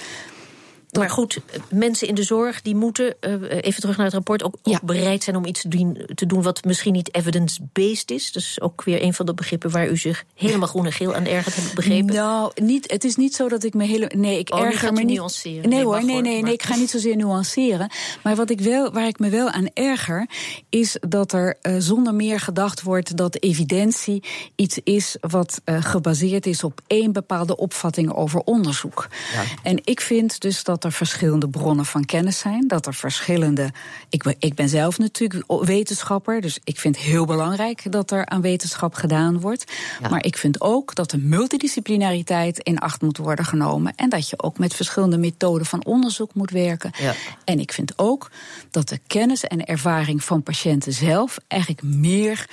maar 0.99 1.11
goed, 1.11 1.39
mensen 1.71 2.09
in 2.09 2.15
de 2.15 2.23
zorg 2.23 2.63
die 2.63 2.75
moeten, 2.75 3.15
uh, 3.21 3.33
even 3.61 3.81
terug 3.81 3.97
naar 3.97 4.05
het 4.05 4.15
rapport, 4.15 4.43
ook, 4.43 4.55
Ja. 4.63 4.75
ook 4.75 4.83
bereid 4.83 5.23
zijn 5.23 5.37
om 5.37 5.45
iets 5.45 5.61
te 5.61 5.69
doen, 5.69 6.07
te 6.15 6.27
doen 6.27 6.43
wat 6.43 6.65
misschien 6.65 6.93
niet 6.93 7.15
evidence-based 7.15 8.11
is. 8.11 8.33
Dat 8.33 8.43
is 8.43 8.61
ook 8.61 8.85
weer 8.85 9.03
een 9.03 9.15
van 9.15 9.27
de 9.27 9.35
begrippen 9.35 9.71
waar 9.71 9.89
u 9.89 9.97
zich 9.97 10.25
helemaal 10.35 10.69
groen 10.69 10.87
en 10.87 10.93
geel 10.93 11.15
aan 11.15 11.27
ergert, 11.27 11.55
heb 11.57 11.65
ik 11.65 11.75
begrepen. 11.75 12.15
Nou, 12.15 12.51
niet, 12.63 12.91
het 12.91 13.05
is 13.05 13.17
niet 13.17 13.35
zo 13.35 13.49
dat 13.49 13.65
ik 13.65 13.75
me 13.75 13.85
hele. 13.85 14.11
Nee, 14.17 14.39
ik 14.39 14.55
Oh, 14.55 14.61
erger 14.61 14.93
me 14.93 15.03
niet. 15.03 15.17
nuanceren. 15.19 15.61
Nee, 15.69 15.79
Nee, 15.79 15.85
hoor, 15.85 16.05
nee, 16.05 16.43
nee, 16.43 16.53
ik 16.53 16.63
ga 16.63 16.77
niet 16.77 16.91
zozeer 16.91 17.17
nuanceren. 17.17 17.91
Maar 18.23 18.37
wat 18.37 18.51
ik 18.51 18.61
wel, 18.61 18.93
waar 18.93 19.07
ik 19.07 19.19
me 19.19 19.29
wel 19.29 19.51
aan 19.51 19.67
erger, 19.75 20.27
is 20.69 20.97
dat 21.09 21.33
er 21.33 21.57
uh, 21.63 21.75
zonder 21.79 22.15
meer 22.15 22.41
gedacht 22.41 22.83
wordt 22.83 23.17
dat 23.17 23.43
evidentie 23.43 24.23
iets 24.57 24.79
is 24.85 25.17
wat 25.21 25.61
uh, 25.65 25.83
gebaseerd 25.85 26.47
is 26.47 26.65
op 26.65 26.81
één 26.87 27.13
bepaalde 27.13 27.57
opvatting 27.57 28.15
over 28.15 28.41
onderzoek. 28.41 29.09
Ja. 29.33 29.43
En 29.63 29.81
ik 29.85 30.01
vind 30.01 30.41
dus 30.41 30.65
dat 30.65 30.82
er 30.85 30.93
verschillende 30.93 31.49
bronnen 31.49 31.85
van 31.85 32.05
kennis 32.05 32.39
zijn, 32.39 32.69
dat 32.69 32.87
er 32.87 32.95
verschillende. 32.95 33.71
Ik 34.09 34.23
ben, 34.23 34.35
ik 34.39 34.55
ben 34.55 34.69
zelf 34.69 34.99
natuurlijk 34.99 35.65
wetenschapper, 35.65 36.41
dus 36.41 36.59
ik 36.65 36.79
vind 36.79 36.97
het 36.97 37.05
heel 37.05 37.25
belangrijk 37.25 37.93
dat 37.93 38.11
er 38.11 38.27
aan 38.27 38.41
wetenschap 38.41 38.95
gedaan 38.95 39.41
wordt. 39.41 39.73
Ja. 40.01 40.09
Maar 40.09 40.25
ik 40.25 40.37
vind 40.37 40.61
ook 40.61 40.95
dat 40.95 41.11
de 41.11 41.19
multidisciplinariteit 41.19 42.59
in 42.59 42.79
acht 42.79 43.03
moet 43.03 43.17
worden 43.17 43.45
genomen 43.45 43.93
en 43.97 44.09
dat 44.09 44.29
je 44.29 44.43
ook 44.43 44.59
met 44.59 44.75
verschillende 44.75 45.19
methoden 45.19 45.67
van 45.67 45.85
onderzoek 45.85 46.35
moet 46.35 46.51
werken. 46.51 46.91
Ja. 46.99 47.15
En 47.45 47.61
ik 47.61 47.73
vind 47.73 47.99
ook 47.99 48.31
dat 48.71 48.89
de 48.89 48.99
kennis 49.07 49.45
en 49.45 49.65
ervaring 49.65 50.25
van 50.25 50.43
patiënten 50.43 50.93
zelf 50.93 51.39
eigenlijk 51.49 51.83
meer. 51.83 52.49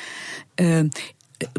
Uh, 0.55 0.79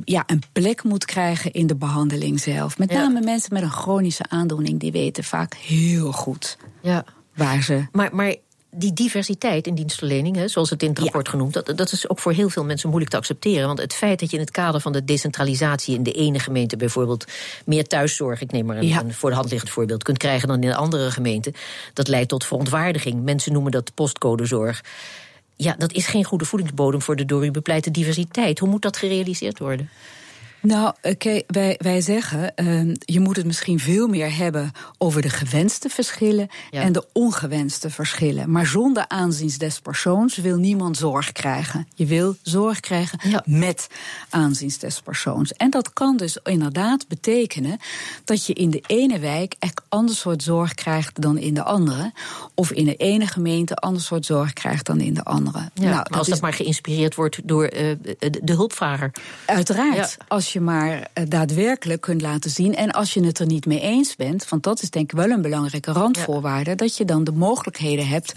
ja, 0.05 0.23
een 0.27 0.43
plek 0.53 0.83
moet 0.83 1.05
krijgen 1.05 1.53
in 1.53 1.67
de 1.67 1.77
behandeling 1.77 2.41
zelf. 2.41 2.79
Met 2.79 2.91
Ja. 2.91 2.97
name 3.03 3.21
mensen 3.21 3.53
met 3.55 3.63
een 3.63 3.71
chronische 3.71 4.25
aandoening, 4.29 4.81
die 4.81 4.93
weten 4.93 5.25
vaak 5.25 5.55
heel 5.55 6.13
goed 6.13 6.57
Ja. 6.83 7.05
waar 7.35 7.63
ze. 7.63 7.87
Maar, 7.93 8.15
maar 8.15 8.35
die 8.73 8.93
diversiteit 8.93 9.67
in 9.67 9.75
dienstverlening, 9.75 10.37
hè, 10.37 10.49
zoals 10.49 10.71
het 10.71 10.83
in 10.83 10.89
het 10.89 10.97
Ja. 10.99 11.03
rapport 11.05 11.29
genoemd, 11.29 11.53
dat, 11.53 11.73
dat 11.77 11.93
is 11.93 12.09
ook 12.09 12.19
voor 12.19 12.33
heel 12.33 12.49
veel 12.49 12.65
mensen 12.65 12.89
moeilijk 12.89 13.11
te 13.13 13.19
accepteren. 13.19 13.67
Want 13.67 13.79
het 13.79 13.95
feit 13.95 14.21
dat 14.21 14.31
je 14.31 14.37
in 14.37 14.43
het 14.43 14.51
kader 14.53 14.81
van 14.81 14.93
de 14.93 15.05
decentralisatie 15.05 15.95
in 15.95 16.03
de 16.03 16.13
ene 16.13 16.39
gemeente 16.39 16.77
bijvoorbeeld 16.77 17.25
meer 17.65 17.87
thuiszorg, 17.87 18.41
ik 18.41 18.53
neem 18.53 18.67
maar 18.67 18.77
een, 18.77 18.87
Ja. 18.87 19.01
een 19.01 19.15
voor 19.15 19.31
de 19.31 19.37
hand 19.37 19.51
liggend 19.51 19.71
voorbeeld, 19.71 20.03
kunt 20.03 20.19
krijgen 20.19 20.49
dan 20.49 20.63
in 20.63 20.69
een 20.69 20.75
andere 20.75 21.11
gemeente, 21.11 21.53
dat 21.95 22.09
leidt 22.09 22.29
tot 22.29 22.45
verontwaardiging. 22.45 23.23
Mensen 23.23 23.53
noemen 23.53 23.73
dat 23.73 23.95
postcodezorg. 23.95 24.83
Ja, 25.63 25.75
dat 25.79 25.93
is 25.93 26.07
geen 26.07 26.25
goede 26.25 26.45
voedingsbodem 26.45 27.03
voor 27.03 27.17
de 27.17 27.25
door 27.25 27.45
u 27.45 27.51
bepleite 27.51 27.91
diversiteit. 27.91 28.59
Hoe 28.59 28.69
moet 28.69 28.83
dat 28.83 28.97
gerealiseerd 28.97 29.59
worden? 29.59 29.89
Nou, 30.63 30.95
oké, 31.03 31.43
wij, 31.47 31.75
wij 31.79 32.01
zeggen, 32.01 32.53
uh, 32.57 32.95
je 33.01 33.21
moet 33.21 33.37
het 33.37 33.47
misschien 33.47 33.79
veel 33.79 34.09
meer 34.09 34.37
hebben 34.37 34.73
over 34.99 35.23
de 35.23 35.29
gewenste 35.29 35.89
verschillen 35.89 36.49
Ja. 36.71 36.83
en 36.83 36.93
de 36.93 37.07
ongewenste 37.13 37.91
verschillen. 37.91 38.51
Maar 38.51 38.67
zonder 38.67 39.05
aanzien 39.09 39.53
des 39.59 39.81
persoons 39.81 40.37
wil 40.37 40.57
niemand 40.57 40.97
zorg 40.97 41.33
krijgen. 41.33 41.89
Je 41.95 42.07
wil 42.07 42.37
zorg 42.43 42.81
krijgen 42.81 43.19
Ja. 43.31 43.43
met 43.47 43.89
aanzien 44.31 44.73
des 44.81 45.01
persoons. 45.01 45.53
En 45.53 45.71
dat 45.71 45.93
kan 45.93 46.17
dus 46.17 46.39
inderdaad 46.45 47.09
betekenen 47.09 47.79
dat 48.25 48.47
je 48.47 48.53
in 48.53 48.71
de 48.71 48.83
ene 48.87 49.19
wijk 49.19 49.55
echt 49.59 49.81
ander 49.89 50.15
soort 50.15 50.43
zorg 50.43 50.75
krijgt 50.75 51.21
dan 51.21 51.39
in 51.39 51.55
de 51.55 51.63
andere. 51.63 52.13
Of 52.55 52.71
in 52.73 52.85
de 52.85 52.97
ene 52.97 53.27
gemeente 53.27 53.75
ander 53.75 54.03
soort 54.03 54.27
zorg 54.27 54.53
krijgt 54.53 54.87
dan 54.87 55.01
in 55.01 55.15
de 55.15 55.25
andere. 55.25 55.71
Ja, 55.75 55.91
nou, 55.91 56.07
als 56.11 56.29
dat 56.29 56.41
maar 56.41 56.53
geïnspireerd 56.53 57.15
wordt 57.15 57.41
door 57.45 57.65
eh, 57.65 57.97
de, 58.19 58.41
de 58.43 58.53
hulpvrager. 58.53 59.13
Uiteraard. 59.47 59.97
Ja. 60.19 60.25
Als 60.51 60.59
je 60.59 60.65
maar 60.71 60.93
uh, 60.93 61.25
daadwerkelijk 61.29 62.01
kunt 62.01 62.23
laten 62.23 62.51
zien. 62.51 62.75
En 62.75 62.91
als 62.91 63.15
je 63.15 63.25
het 63.25 63.39
er 63.39 63.47
niet 63.47 63.67
mee 63.67 63.81
eens 63.81 64.17
bent, 64.17 64.49
want 64.49 64.63
dat 64.63 64.83
is 64.83 64.91
denk 64.91 65.13
ik 65.13 65.19
wel 65.19 65.31
een 65.31 65.43
belangrijke 65.43 65.93
randvoorwaarde, 65.93 66.71
ja. 66.71 66.77
dat 66.77 66.97
je 66.97 67.05
dan 67.05 67.25
de 67.25 67.33
mogelijkheden 67.33 68.09
hebt 68.09 68.33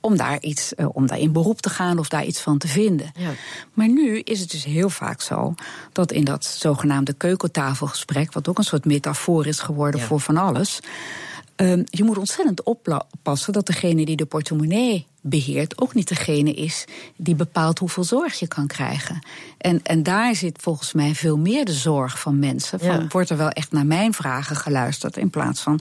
om 0.00 0.16
daar 0.16 0.40
iets, 0.40 0.72
uh, 0.76 0.86
om 0.92 1.06
daar 1.06 1.18
in 1.18 1.32
beroep 1.32 1.60
te 1.60 1.70
gaan 1.70 1.98
of 1.98 2.08
daar 2.08 2.24
iets 2.24 2.40
van 2.40 2.58
te 2.58 2.68
vinden. 2.68 3.12
Ja. 3.16 3.30
Maar 3.72 3.88
nu 3.88 4.18
is 4.18 4.40
het 4.40 4.50
dus 4.50 4.64
heel 4.64 4.90
vaak 4.90 5.20
zo 5.20 5.54
dat 5.92 6.12
in 6.12 6.24
dat 6.24 6.44
zogenaamde 6.44 7.12
keukentafelgesprek, 7.12 8.32
wat 8.32 8.48
ook 8.48 8.58
een 8.58 8.64
soort 8.64 8.84
metafoor 8.84 9.46
is 9.46 9.58
geworden 9.60 10.00
Ja. 10.00 10.06
voor 10.06 10.20
van 10.20 10.36
alles. 10.36 10.80
Um, 11.60 11.84
je 11.84 12.04
moet 12.04 12.18
ontzettend 12.18 12.62
oppassen 12.62 13.52
dat 13.52 13.66
degene 13.66 14.04
die 14.04 14.16
de 14.16 14.26
portemonnee 14.26 15.06
beheert 15.20 15.80
ook 15.80 15.94
niet 15.94 16.08
degene 16.08 16.52
is 16.52 16.84
die 17.16 17.34
bepaalt 17.34 17.78
hoeveel 17.78 18.04
zorg 18.04 18.38
je 18.38 18.46
kan 18.46 18.66
krijgen. 18.66 19.18
En, 19.58 19.82
en 19.82 20.02
daar 20.02 20.34
zit 20.34 20.62
volgens 20.62 20.92
mij 20.92 21.14
veel 21.14 21.38
meer 21.38 21.64
de 21.64 21.72
zorg 21.72 22.18
van 22.18 22.38
mensen. 22.38 22.78
Van, 22.78 22.88
Ja. 22.88 23.06
Wordt 23.08 23.30
er 23.30 23.36
wel 23.36 23.50
echt 23.50 23.72
naar 23.72 23.86
mijn 23.86 24.14
vragen 24.14 24.56
geluisterd 24.56 25.16
in 25.16 25.30
plaats 25.30 25.60
van 25.60 25.80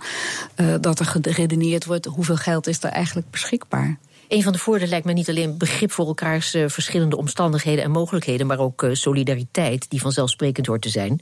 uh, 0.56 0.76
dat 0.82 1.00
er 1.00 1.06
geredeneerd 1.06 1.86
wordt 1.86 2.06
hoeveel 2.06 2.38
geld 2.38 2.68
is 2.68 2.84
er 2.84 2.90
eigenlijk 2.90 3.30
beschikbaar. 3.30 3.98
Een 4.28 4.44
van 4.44 4.52
de 4.52 4.60
voordelen 4.60 4.90
lijkt 4.90 5.06
me 5.06 5.14
niet 5.14 5.30
alleen 5.30 5.58
begrip 5.58 5.92
voor 5.92 6.08
elkaars 6.08 6.56
uh, 6.56 6.70
verschillende 6.70 7.18
omstandigheden 7.18 7.84
en 7.84 7.92
mogelijkheden, 7.92 8.48
maar 8.48 8.60
ook 8.60 8.84
uh, 8.84 8.94
solidariteit, 8.94 9.90
die 9.90 10.02
vanzelfsprekend 10.02 10.66
hoort 10.66 10.82
te 10.82 10.90
zijn. 10.90 11.20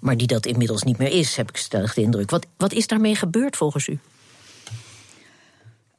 Maar 0.00 0.16
die 0.16 0.26
dat 0.26 0.46
inmiddels 0.46 0.82
niet 0.82 0.98
meer 0.98 1.10
is, 1.10 1.36
heb 1.36 1.48
ik 1.48 1.56
stellig 1.56 1.94
de 1.94 2.00
indruk. 2.00 2.30
Wat, 2.30 2.46
wat 2.56 2.72
is 2.72 2.86
daarmee 2.86 3.14
gebeurd 3.14 3.56
volgens 3.56 3.86
u? 3.86 3.98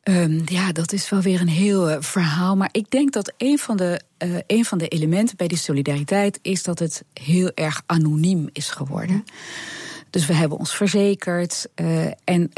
Um, 0.04 0.42
ja, 0.46 0.72
dat 0.72 0.92
is 0.92 1.10
wel 1.10 1.22
weer 1.22 1.42
een 1.42 1.48
heel 1.48 1.90
uh, 1.90 1.98
verhaal. 2.00 2.56
Maar 2.56 2.70
ik 2.72 2.90
denk 2.92 3.14
dat 3.14 3.34
een 3.38 3.60
van, 3.60 3.78
de, 3.78 4.02
uh, 4.24 4.38
een 4.48 4.66
van 4.66 4.78
de 4.78 4.88
elementen 4.88 5.38
bij 5.38 5.48
die 5.48 5.58
solidariteit 5.58 6.40
is 6.42 6.64
dat 6.64 6.80
het 6.80 7.04
heel 7.14 7.52
erg 7.56 7.82
anoniem 7.86 8.50
is 8.54 8.70
geworden. 8.70 9.24
Dus 10.10 10.26
we 10.26 10.34
hebben 10.34 10.58
ons 10.58 10.76
verzekerd. 10.76 11.68
Uh, 11.76 12.06
en 12.24 12.52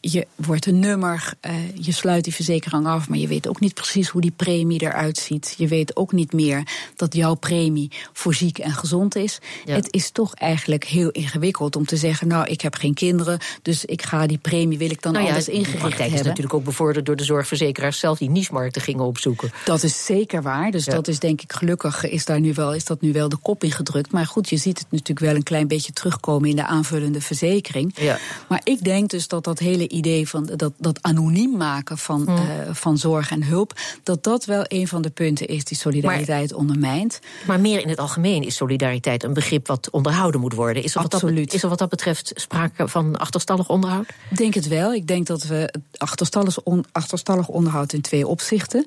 je 0.00 0.26
wordt 0.34 0.66
een 0.66 0.78
nummer, 0.78 1.32
uh, 1.46 1.52
je 1.74 1.92
sluit 1.92 2.24
die 2.24 2.34
verzekering 2.34 2.86
af, 2.86 3.08
maar 3.08 3.18
je 3.18 3.26
weet 3.26 3.48
ook 3.48 3.60
niet 3.60 3.74
precies 3.74 4.08
hoe 4.08 4.20
die 4.20 4.32
premie 4.36 4.82
eruit 4.82 5.18
ziet. 5.18 5.54
Je 5.58 5.68
weet 5.68 5.96
ook 5.96 6.12
niet 6.12 6.32
meer 6.32 6.62
dat 6.96 7.14
jouw 7.14 7.34
premie 7.34 7.90
voor 8.12 8.34
ziek 8.34 8.58
en 8.58 8.72
gezond 8.72 9.16
is. 9.16 9.38
Ja. 9.64 9.74
Het 9.74 9.88
is 9.90 10.10
toch 10.10 10.34
eigenlijk 10.34 10.84
heel 10.84 11.10
ingewikkeld 11.10 11.76
om 11.76 11.86
te 11.86 11.96
zeggen: 11.96 12.28
Nou, 12.28 12.46
ik 12.46 12.60
heb 12.60 12.74
geen 12.74 12.94
kinderen, 12.94 13.38
dus 13.62 13.84
ik 13.84 14.02
ga 14.02 14.26
die 14.26 14.38
premie, 14.38 14.78
wil 14.78 14.90
ik 14.90 15.02
dan 15.02 15.12
nou 15.12 15.24
ja, 15.24 15.30
anders 15.30 15.48
ingericht 15.48 15.82
hebben. 15.82 16.10
Dat 16.10 16.20
is 16.20 16.26
natuurlijk 16.26 16.54
ook 16.54 16.64
bevorderd 16.64 17.06
door 17.06 17.16
de 17.16 17.24
zorgverzekeraars 17.24 17.98
zelf, 17.98 18.18
die 18.18 18.30
niche-markten 18.30 18.82
gingen 18.82 19.04
opzoeken. 19.04 19.50
Dat 19.64 19.82
is 19.82 20.04
zeker 20.04 20.42
waar. 20.42 20.70
Dus 20.70 20.84
ja. 20.84 20.92
dat 20.92 21.08
is 21.08 21.18
denk 21.18 21.40
ik 21.42 21.52
gelukkig, 21.52 22.08
is, 22.08 22.24
daar 22.24 22.40
nu 22.40 22.54
wel, 22.54 22.74
is 22.74 22.84
dat 22.84 23.00
nu 23.00 23.12
wel 23.12 23.28
de 23.28 23.36
kop 23.36 23.64
in 23.64 23.72
gedrukt. 23.72 24.12
Maar 24.12 24.26
goed, 24.26 24.48
je 24.48 24.56
ziet 24.56 24.78
het 24.78 24.86
natuurlijk 24.90 25.20
wel 25.20 25.34
een 25.34 25.42
klein 25.42 25.68
beetje 25.68 25.92
terugkomen 25.92 26.48
in 26.48 26.56
de 26.56 26.66
aanvullende 26.66 27.20
verzekering. 27.20 27.92
Ja. 27.96 28.18
Maar 28.48 28.60
ik 28.64 28.84
denk 28.84 29.10
dus 29.10 29.28
dat 29.28 29.44
dat 29.44 29.58
hele 29.58 29.88
idee 29.90 30.28
van 30.28 30.50
dat, 30.56 30.72
dat 30.78 31.02
anoniem 31.02 31.56
maken 31.56 31.98
van, 31.98 32.22
hmm. 32.26 32.36
uh, 32.36 32.42
van 32.72 32.98
zorg 32.98 33.30
en 33.30 33.44
hulp, 33.44 33.72
dat 34.02 34.24
dat 34.24 34.44
wel 34.44 34.64
een 34.68 34.88
van 34.88 35.02
de 35.02 35.10
punten 35.10 35.46
is 35.46 35.64
die 35.64 35.76
solidariteit 35.76 36.50
maar, 36.50 36.58
ondermijnt. 36.58 37.20
Maar 37.46 37.60
meer 37.60 37.80
in 37.80 37.88
het 37.88 37.98
algemeen 37.98 38.42
is 38.42 38.56
solidariteit 38.56 39.22
een 39.22 39.32
begrip 39.32 39.66
wat 39.66 39.90
onderhouden 39.90 40.40
moet 40.40 40.54
worden. 40.54 40.82
Is 40.82 40.94
er, 40.94 41.02
wat 41.02 41.14
Absoluut. 41.14 41.44
dat, 41.44 41.54
is 41.54 41.62
er 41.62 41.68
wat 41.68 41.78
dat 41.78 41.88
betreft 41.88 42.32
sprake 42.34 42.88
van 42.88 43.16
achterstallig 43.16 43.68
onderhoud? 43.68 44.08
Ik 44.30 44.36
denk 44.36 44.54
het 44.54 44.68
wel. 44.68 44.94
Ik 44.94 45.06
denk 45.06 45.26
dat 45.26 45.42
we 45.42 45.74
achterstallig, 45.96 46.62
on, 46.62 46.84
achterstallig 46.92 47.48
onderhoud 47.48 47.92
in 47.92 48.00
twee 48.00 48.26
opzichten. 48.26 48.84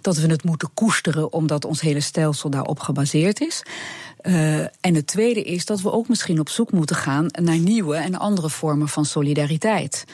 Dat 0.00 0.16
we 0.16 0.30
het 0.30 0.44
moeten 0.44 0.70
koesteren 0.74 1.32
omdat 1.32 1.64
ons 1.64 1.80
hele 1.80 2.00
stelsel 2.00 2.50
daarop 2.50 2.80
gebaseerd 2.80 3.40
is. 3.40 3.62
Uh, 4.22 4.58
en 4.60 4.94
het 4.94 5.06
tweede 5.06 5.42
is 5.42 5.64
dat 5.64 5.80
we 5.80 5.92
ook 5.92 6.08
misschien 6.08 6.40
op 6.40 6.48
zoek 6.48 6.72
moeten 6.72 6.96
gaan 6.96 7.26
naar 7.30 7.58
nieuwe 7.58 7.96
en 7.96 8.18
andere 8.18 8.50
vormen 8.50 8.88
van 8.88 9.04
solidariteit. 9.04 10.04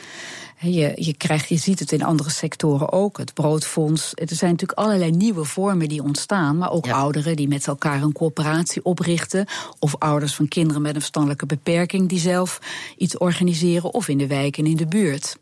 Je, 0.61 0.93
je, 0.95 1.15
krijgt, 1.17 1.49
je 1.49 1.57
ziet 1.57 1.79
het 1.79 1.93
in 1.93 2.03
andere 2.03 2.31
sectoren 2.31 2.93
ook, 2.93 3.19
het 3.19 3.35
broodfonds. 3.35 4.13
Er 4.15 4.35
zijn 4.35 4.51
natuurlijk 4.51 4.79
allerlei 4.79 5.11
nieuwe 5.11 5.45
vormen 5.45 5.89
die 5.89 6.03
ontstaan. 6.03 6.59
Maar 6.59 6.71
ook 6.71 6.87
ja. 6.87 6.93
ouderen 6.93 7.37
die 7.37 7.49
met 7.49 7.67
elkaar 7.67 8.03
een 8.03 8.13
coöperatie 8.13 8.85
oprichten. 8.85 9.47
Of 9.79 9.97
ouders 9.99 10.35
van 10.35 10.49
kinderen 10.49 10.83
met 10.83 10.95
een 10.95 11.01
verstandelijke 11.01 11.47
beperking 11.47 12.09
die 12.09 12.19
zelf 12.19 12.61
iets 12.97 13.19
organiseren. 13.19 13.95
Of 13.95 14.09
in 14.09 14.19
de 14.19 14.27
wijk 14.27 14.59
en 14.59 14.67
in 14.67 14.77
de 14.77 14.87
buurt. 14.87 15.37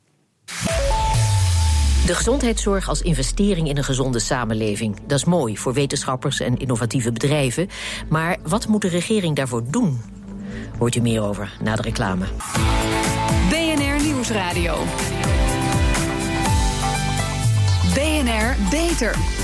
De 2.07 2.15
gezondheidszorg 2.15 2.89
als 2.89 3.03
investering 3.03 3.69
in 3.69 3.77
een 3.77 3.85
gezonde 3.85 4.19
samenleving. 4.19 4.97
Dat 5.07 5.19
is 5.19 5.25
mooi 5.25 5.59
voor 5.59 5.73
wetenschappers 5.73 6.41
en 6.41 6.57
innovatieve 6.57 7.13
bedrijven. 7.13 7.69
Maar 8.09 8.37
wat 8.43 8.67
moet 8.67 8.83
de 8.83 8.89
regering 8.89 9.37
daarvoor 9.37 9.63
doen? 9.71 10.01
Hoort 10.79 10.95
u 10.95 11.01
meer 11.01 11.23
over 11.23 11.57
na 11.63 11.77
de 11.77 11.83
reclame. 11.83 12.25
BNR 13.49 14.05
Nieuwsradio. 14.05 14.77
BNR 17.95 18.57
Beter. 18.71 19.36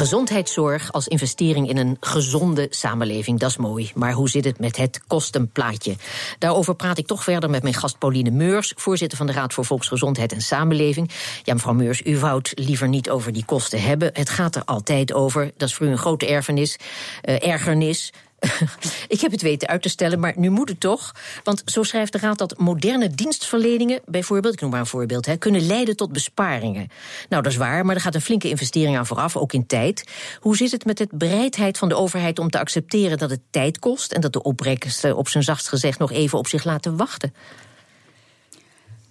Gezondheidszorg 0.00 0.92
als 0.92 1.08
investering 1.08 1.68
in 1.68 1.76
een 1.76 1.96
gezonde 2.00 2.66
samenleving, 2.70 3.38
dat 3.38 3.50
is 3.50 3.56
mooi. 3.56 3.90
Maar 3.94 4.12
hoe 4.12 4.28
zit 4.28 4.44
het 4.44 4.58
met 4.58 4.76
het 4.76 5.00
kostenplaatje? 5.06 5.96
Daarover 6.38 6.74
praat 6.74 6.98
ik 6.98 7.06
toch 7.06 7.22
verder 7.22 7.50
met 7.50 7.62
mijn 7.62 7.74
gast 7.74 7.98
Pauline 7.98 8.30
Meurs, 8.30 8.72
voorzitter 8.76 9.18
van 9.18 9.26
de 9.26 9.32
Raad 9.32 9.54
voor 9.54 9.64
Volksgezondheid 9.64 10.32
en 10.32 10.40
Samenleving. 10.40 11.10
Ja, 11.42 11.54
mevrouw 11.54 11.74
Meurs, 11.74 12.02
u 12.04 12.18
wou 12.18 12.40
liever 12.54 12.88
niet 12.88 13.10
over 13.10 13.32
die 13.32 13.44
kosten 13.44 13.82
hebben. 13.82 14.10
Het 14.12 14.30
gaat 14.30 14.56
er 14.56 14.64
altijd 14.64 15.12
over. 15.12 15.50
Dat 15.56 15.68
is 15.68 15.74
voor 15.74 15.86
u 15.86 15.90
een 15.90 15.98
grote 15.98 16.26
erfenis, 16.26 16.76
uh, 17.24 17.46
ergernis. 17.46 18.12
ik 19.08 19.20
heb 19.20 19.30
het 19.30 19.42
weten 19.42 19.68
uit 19.68 19.82
te 19.82 19.88
stellen, 19.88 20.20
maar 20.20 20.32
nu 20.36 20.50
moet 20.50 20.68
het 20.68 20.80
toch. 20.80 21.14
Want 21.44 21.62
zo 21.64 21.82
schrijft 21.82 22.12
de 22.12 22.18
Raad 22.18 22.38
dat 22.38 22.58
moderne 22.58 23.10
dienstverleningen, 23.10 24.00
bijvoorbeeld, 24.04 24.54
ik 24.54 24.60
noem 24.60 24.70
maar 24.70 24.80
een 24.80 24.86
voorbeeld, 24.86 25.26
hè, 25.26 25.36
kunnen 25.36 25.66
leiden 25.66 25.96
tot 25.96 26.12
besparingen. 26.12 26.88
Nou, 27.28 27.42
dat 27.42 27.52
is 27.52 27.58
waar, 27.58 27.84
maar 27.84 27.94
er 27.94 28.00
gaat 28.00 28.14
een 28.14 28.20
flinke 28.20 28.48
investering 28.48 28.96
aan 28.96 29.06
vooraf, 29.06 29.36
ook 29.36 29.52
in 29.52 29.66
tijd. 29.66 30.04
Hoe 30.40 30.56
zit 30.56 30.70
het 30.70 30.84
met 30.84 30.96
de 30.96 31.08
bereidheid 31.10 31.78
van 31.78 31.88
de 31.88 31.96
overheid 31.96 32.38
om 32.38 32.50
te 32.50 32.58
accepteren 32.58 33.18
dat 33.18 33.30
het 33.30 33.40
tijd 33.50 33.78
kost 33.78 34.12
en 34.12 34.20
dat 34.20 34.32
de 34.32 34.42
opbrengsten 34.42 35.16
op 35.16 35.28
zijn 35.28 35.44
zachtst 35.44 35.68
gezegd 35.68 35.98
nog 35.98 36.12
even 36.12 36.38
op 36.38 36.46
zich 36.46 36.64
laten 36.64 36.96
wachten? 36.96 37.34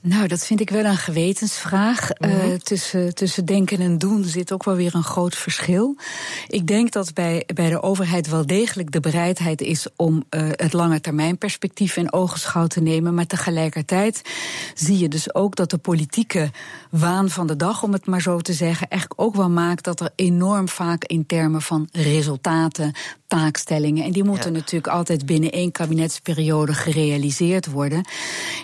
Nou, 0.01 0.27
dat 0.27 0.45
vind 0.45 0.59
ik 0.59 0.69
wel 0.69 0.85
een 0.85 0.97
gewetensvraag. 0.97 2.09
Mm 2.17 2.29
-hmm. 2.29 2.51
uh, 2.51 2.55
tussen, 2.55 3.15
tussen 3.15 3.45
denken 3.45 3.79
en 3.79 3.97
doen 3.97 4.23
zit 4.23 4.51
ook 4.51 4.63
wel 4.63 4.75
weer 4.75 4.95
een 4.95 5.03
groot 5.03 5.35
verschil. 5.35 5.95
Ik 6.47 6.67
denk 6.67 6.91
dat 6.91 7.13
bij, 7.13 7.43
bij 7.53 7.69
de 7.69 7.81
overheid 7.81 8.29
wel 8.29 8.45
degelijk 8.45 8.91
de 8.91 8.99
bereidheid 8.99 9.61
is 9.61 9.87
om 9.95 10.23
uh, 10.29 10.49
het 10.51 10.73
lange 10.73 11.01
termijn 11.01 11.37
perspectief 11.37 11.97
in 11.97 12.13
ogenschouw 12.13 12.67
te 12.67 12.81
nemen. 12.81 13.13
Maar 13.13 13.25
tegelijkertijd 13.25 14.21
zie 14.73 14.97
je 14.97 15.07
dus 15.07 15.33
ook 15.33 15.55
dat 15.55 15.69
de 15.69 15.77
politieke 15.77 16.51
waan 16.89 17.29
van 17.29 17.47
de 17.47 17.55
dag, 17.55 17.83
om 17.83 17.93
het 17.93 18.05
maar 18.05 18.21
zo 18.21 18.39
te 18.39 18.53
zeggen, 18.53 18.87
echt 18.87 19.13
ook 19.17 19.35
wel 19.35 19.49
maakt 19.49 19.83
dat 19.83 19.99
er 19.99 20.09
enorm 20.15 20.69
vaak 20.69 21.03
in 21.03 21.25
termen 21.25 21.61
van 21.61 21.87
resultaten, 21.91 22.93
taakstellingen. 23.27 24.03
En 24.03 24.11
die 24.11 24.23
moeten 24.23 24.51
ja. 24.51 24.57
natuurlijk 24.57 24.93
altijd 24.93 25.25
binnen 25.25 25.51
één 25.51 25.71
kabinetsperiode 25.71 26.73
gerealiseerd 26.73 27.71
worden. 27.71 28.05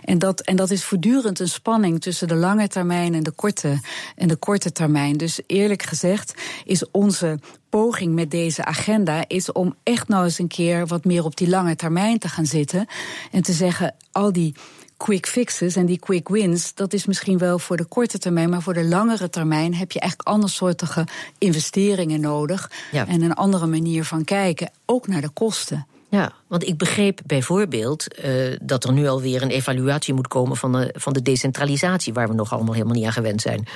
En 0.03 0.19
dat, 0.19 0.41
en 0.41 0.55
dat 0.55 0.71
is 0.71 0.83
voortdurend 0.83 1.24
een 1.33 1.47
spanning 1.47 2.01
tussen 2.01 2.27
de 2.27 2.35
lange 2.35 2.67
termijn 2.67 3.13
en 3.13 3.23
de 3.23 3.31
korte, 3.31 3.79
en 4.15 4.27
de 4.27 4.35
korte 4.35 4.71
termijn. 4.71 5.17
Dus 5.17 5.39
eerlijk 5.47 5.83
gezegd 5.83 6.33
is 6.65 6.91
onze 6.91 7.39
poging 7.69 8.13
met 8.13 8.31
deze 8.31 8.65
agenda 8.65 9.23
is 9.27 9.51
om 9.51 9.75
echt 9.83 10.07
nou 10.07 10.23
eens 10.23 10.39
een 10.39 10.47
keer 10.47 10.87
wat 10.87 11.05
meer 11.05 11.23
op 11.23 11.37
die 11.37 11.49
lange 11.49 11.75
termijn 11.75 12.19
te 12.19 12.29
gaan 12.29 12.45
zitten. 12.45 12.87
En 13.31 13.41
te 13.41 13.53
zeggen, 13.53 13.95
al 14.11 14.31
die 14.31 14.55
quick 14.97 15.27
fixes 15.27 15.75
en 15.75 15.85
die 15.85 15.99
quick 15.99 16.29
wins, 16.29 16.73
dat 16.73 16.93
is 16.93 17.05
misschien 17.05 17.37
wel 17.37 17.59
voor 17.59 17.77
de 17.77 17.85
korte 17.85 18.17
termijn, 18.17 18.49
maar 18.49 18.61
voor 18.61 18.73
de 18.73 18.85
langere 18.85 19.29
termijn 19.29 19.75
heb 19.75 19.91
je 19.91 19.99
echt 19.99 20.23
andersoortige 20.23 21.07
investeringen 21.37 22.21
nodig. 22.21 22.71
Ja. 22.91 23.07
En 23.07 23.21
een 23.21 23.33
andere 23.33 23.65
manier 23.65 24.05
van 24.05 24.23
kijken, 24.23 24.71
ook 24.85 25.07
naar 25.07 25.21
de 25.21 25.29
kosten. 25.29 25.87
Ja, 26.09 26.31
want 26.47 26.67
ik 26.67 26.77
begreep 26.77 27.19
bijvoorbeeld 27.25 28.07
uh, 28.25 28.57
dat 28.61 28.83
er 28.83 28.93
nu 28.93 29.07
alweer 29.07 29.41
een 29.41 29.49
evaluatie 29.49 30.13
moet 30.13 30.27
komen 30.27 30.57
van 30.57 30.71
de, 30.71 30.93
van 30.97 31.13
de 31.13 31.21
decentralisatie, 31.21 32.13
waar 32.13 32.27
we 32.27 32.33
nog 32.33 32.53
allemaal 32.53 32.73
helemaal 32.73 32.95
niet 32.95 33.05
aan 33.05 33.11
gewend 33.11 33.41
zijn. 33.41 33.67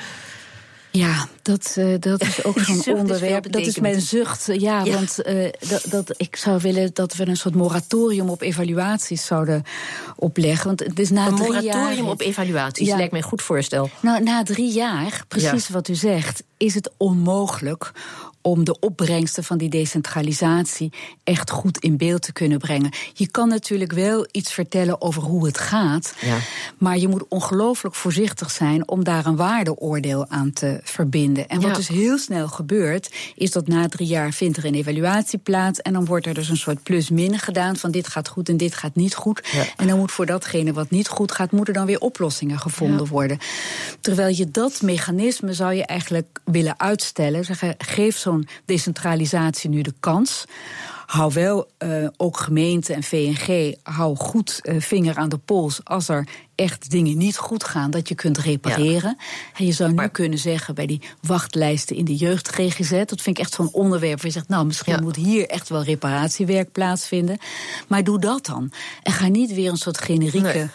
Ja, 0.91 1.27
dat, 1.41 1.75
uh, 1.77 1.95
dat 1.99 2.21
is 2.21 2.43
ook 2.43 2.59
zo'n 2.83 2.95
onderwerp. 2.97 3.51
Dat 3.51 3.61
is 3.61 3.79
mijn 3.79 4.01
zucht. 4.01 4.45
Ja, 4.45 4.83
ja. 4.83 4.93
want 4.93 5.19
uh, 5.25 5.49
dat, 5.69 5.85
dat, 5.89 6.13
ik 6.17 6.35
zou 6.35 6.59
willen 6.61 6.89
dat 6.93 7.15
we 7.15 7.27
een 7.27 7.37
soort 7.37 7.55
moratorium 7.55 8.29
op 8.29 8.41
evaluaties 8.41 9.25
zouden 9.25 9.63
opleggen. 10.15 10.65
Want 10.65 10.79
het 10.79 10.99
is 10.99 11.09
na 11.09 11.27
een 11.27 11.35
drie 11.35 11.47
moratorium 11.47 12.03
jaar, 12.03 12.11
op 12.11 12.21
evaluaties 12.21 12.87
ja. 12.87 12.95
lijkt 12.95 13.11
mij 13.11 13.21
een 13.21 13.27
goed 13.27 13.41
voorstel. 13.41 13.89
Nou, 13.99 14.23
na 14.23 14.43
drie 14.43 14.71
jaar, 14.71 15.23
precies 15.27 15.67
ja. 15.67 15.73
wat 15.73 15.87
u 15.87 15.95
zegt, 15.95 16.43
is 16.57 16.73
het 16.73 16.91
onmogelijk 16.97 17.91
om 18.49 18.63
de 18.63 18.79
opbrengsten 18.79 19.43
van 19.43 19.57
die 19.57 19.69
decentralisatie 19.69 20.91
echt 21.23 21.49
goed 21.49 21.77
in 21.77 21.97
beeld 21.97 22.21
te 22.21 22.33
kunnen 22.33 22.57
brengen. 22.57 22.91
Je 23.13 23.27
kan 23.27 23.49
natuurlijk 23.49 23.91
wel 23.91 24.27
iets 24.31 24.53
vertellen 24.53 25.01
over 25.01 25.21
hoe 25.21 25.45
het 25.45 25.57
gaat, 25.57 26.13
ja. 26.21 26.37
maar 26.77 26.97
je 26.97 27.07
moet 27.07 27.27
ongelooflijk 27.27 27.95
voorzichtig 27.95 28.51
zijn 28.51 28.87
om 28.87 29.03
daar 29.03 29.25
een 29.25 29.35
waardeoordeel 29.35 30.25
aan 30.29 30.53
te 30.53 30.79
verbinden. 30.83 31.49
En 31.49 31.61
wat 31.61 31.69
ja. 31.69 31.75
dus 31.75 31.87
heel 31.87 32.17
snel 32.17 32.47
gebeurt, 32.47 33.11
is 33.35 33.51
dat 33.51 33.67
na 33.67 33.87
drie 33.87 34.07
jaar 34.07 34.31
vindt 34.31 34.57
er 34.57 34.65
een 34.65 34.75
evaluatie 34.75 35.39
plaats 35.39 35.81
en 35.81 35.93
dan 35.93 36.05
wordt 36.05 36.25
er 36.25 36.33
dus 36.33 36.49
een 36.49 36.57
soort 36.57 36.83
plus-min 36.83 37.39
gedaan 37.39 37.75
van 37.75 37.91
dit 37.91 38.07
gaat 38.07 38.27
goed 38.27 38.49
en 38.49 38.57
dit 38.57 38.75
gaat 38.75 38.95
niet 38.95 39.15
goed. 39.15 39.47
Ja. 39.51 39.63
En 39.77 39.87
dan 39.87 39.97
moet 39.97 40.11
voor 40.11 40.25
datgene 40.25 40.73
wat 40.73 40.89
niet 40.89 41.07
goed 41.07 41.31
gaat, 41.31 41.51
moeten 41.51 41.73
dan 41.73 41.85
weer 41.85 41.99
oplossingen 41.99 42.59
gevonden 42.59 43.07
worden. 43.07 43.37
Terwijl 44.01 44.35
je 44.35 44.51
dat 44.51 44.81
mechanisme 44.81 45.53
zou 45.53 45.73
je 45.73 45.85
eigenlijk 45.85 46.39
willen 46.43 46.79
uitstellen, 46.79 47.45
zeggen 47.45 47.75
geef 47.77 48.17
zo'n 48.17 48.38
decentralisatie 48.65 49.69
nu 49.69 49.81
de 49.81 49.93
kans. 49.99 50.45
Hou 51.05 51.33
wel 51.33 51.67
uh, 51.83 52.07
ook 52.17 52.37
gemeente 52.37 52.93
en 52.93 53.03
VNG, 53.03 53.75
hou 53.83 54.15
goed 54.15 54.59
uh, 54.63 54.81
vinger 54.81 55.17
aan 55.17 55.29
de 55.29 55.37
pols 55.37 55.79
als 55.83 56.09
er 56.09 56.27
echt 56.55 56.89
dingen 56.89 57.17
niet 57.17 57.37
goed 57.37 57.63
gaan, 57.63 57.91
dat 57.91 58.07
je 58.07 58.15
kunt 58.15 58.37
repareren. 58.37 59.15
Ja. 59.17 59.25
En 59.57 59.65
je 59.65 59.71
zou 59.71 59.89
nu 59.89 59.95
maar, 59.95 60.09
kunnen 60.09 60.39
zeggen 60.39 60.75
bij 60.75 60.85
die 60.85 61.01
wachtlijsten 61.21 61.95
in 61.95 62.05
de 62.05 62.15
jeugd 62.15 62.49
GGZ, 62.49 62.89
dat 62.89 63.21
vind 63.21 63.37
ik 63.37 63.39
echt 63.39 63.53
zo'n 63.53 63.73
onderwerp 63.73 64.15
waar 64.15 64.25
je 64.25 64.31
zegt, 64.31 64.47
nou 64.47 64.65
misschien 64.65 64.93
ja. 64.93 65.01
moet 65.01 65.15
hier 65.15 65.47
echt 65.47 65.69
wel 65.69 65.83
reparatiewerk 65.83 66.71
plaatsvinden. 66.71 67.37
Maar 67.87 68.03
doe 68.03 68.19
dat 68.19 68.45
dan. 68.45 68.71
En 69.03 69.11
ga 69.11 69.27
niet 69.27 69.53
weer 69.53 69.69
een 69.69 69.77
soort 69.77 70.01
generieke. 70.01 70.53
Nee. 70.53 70.67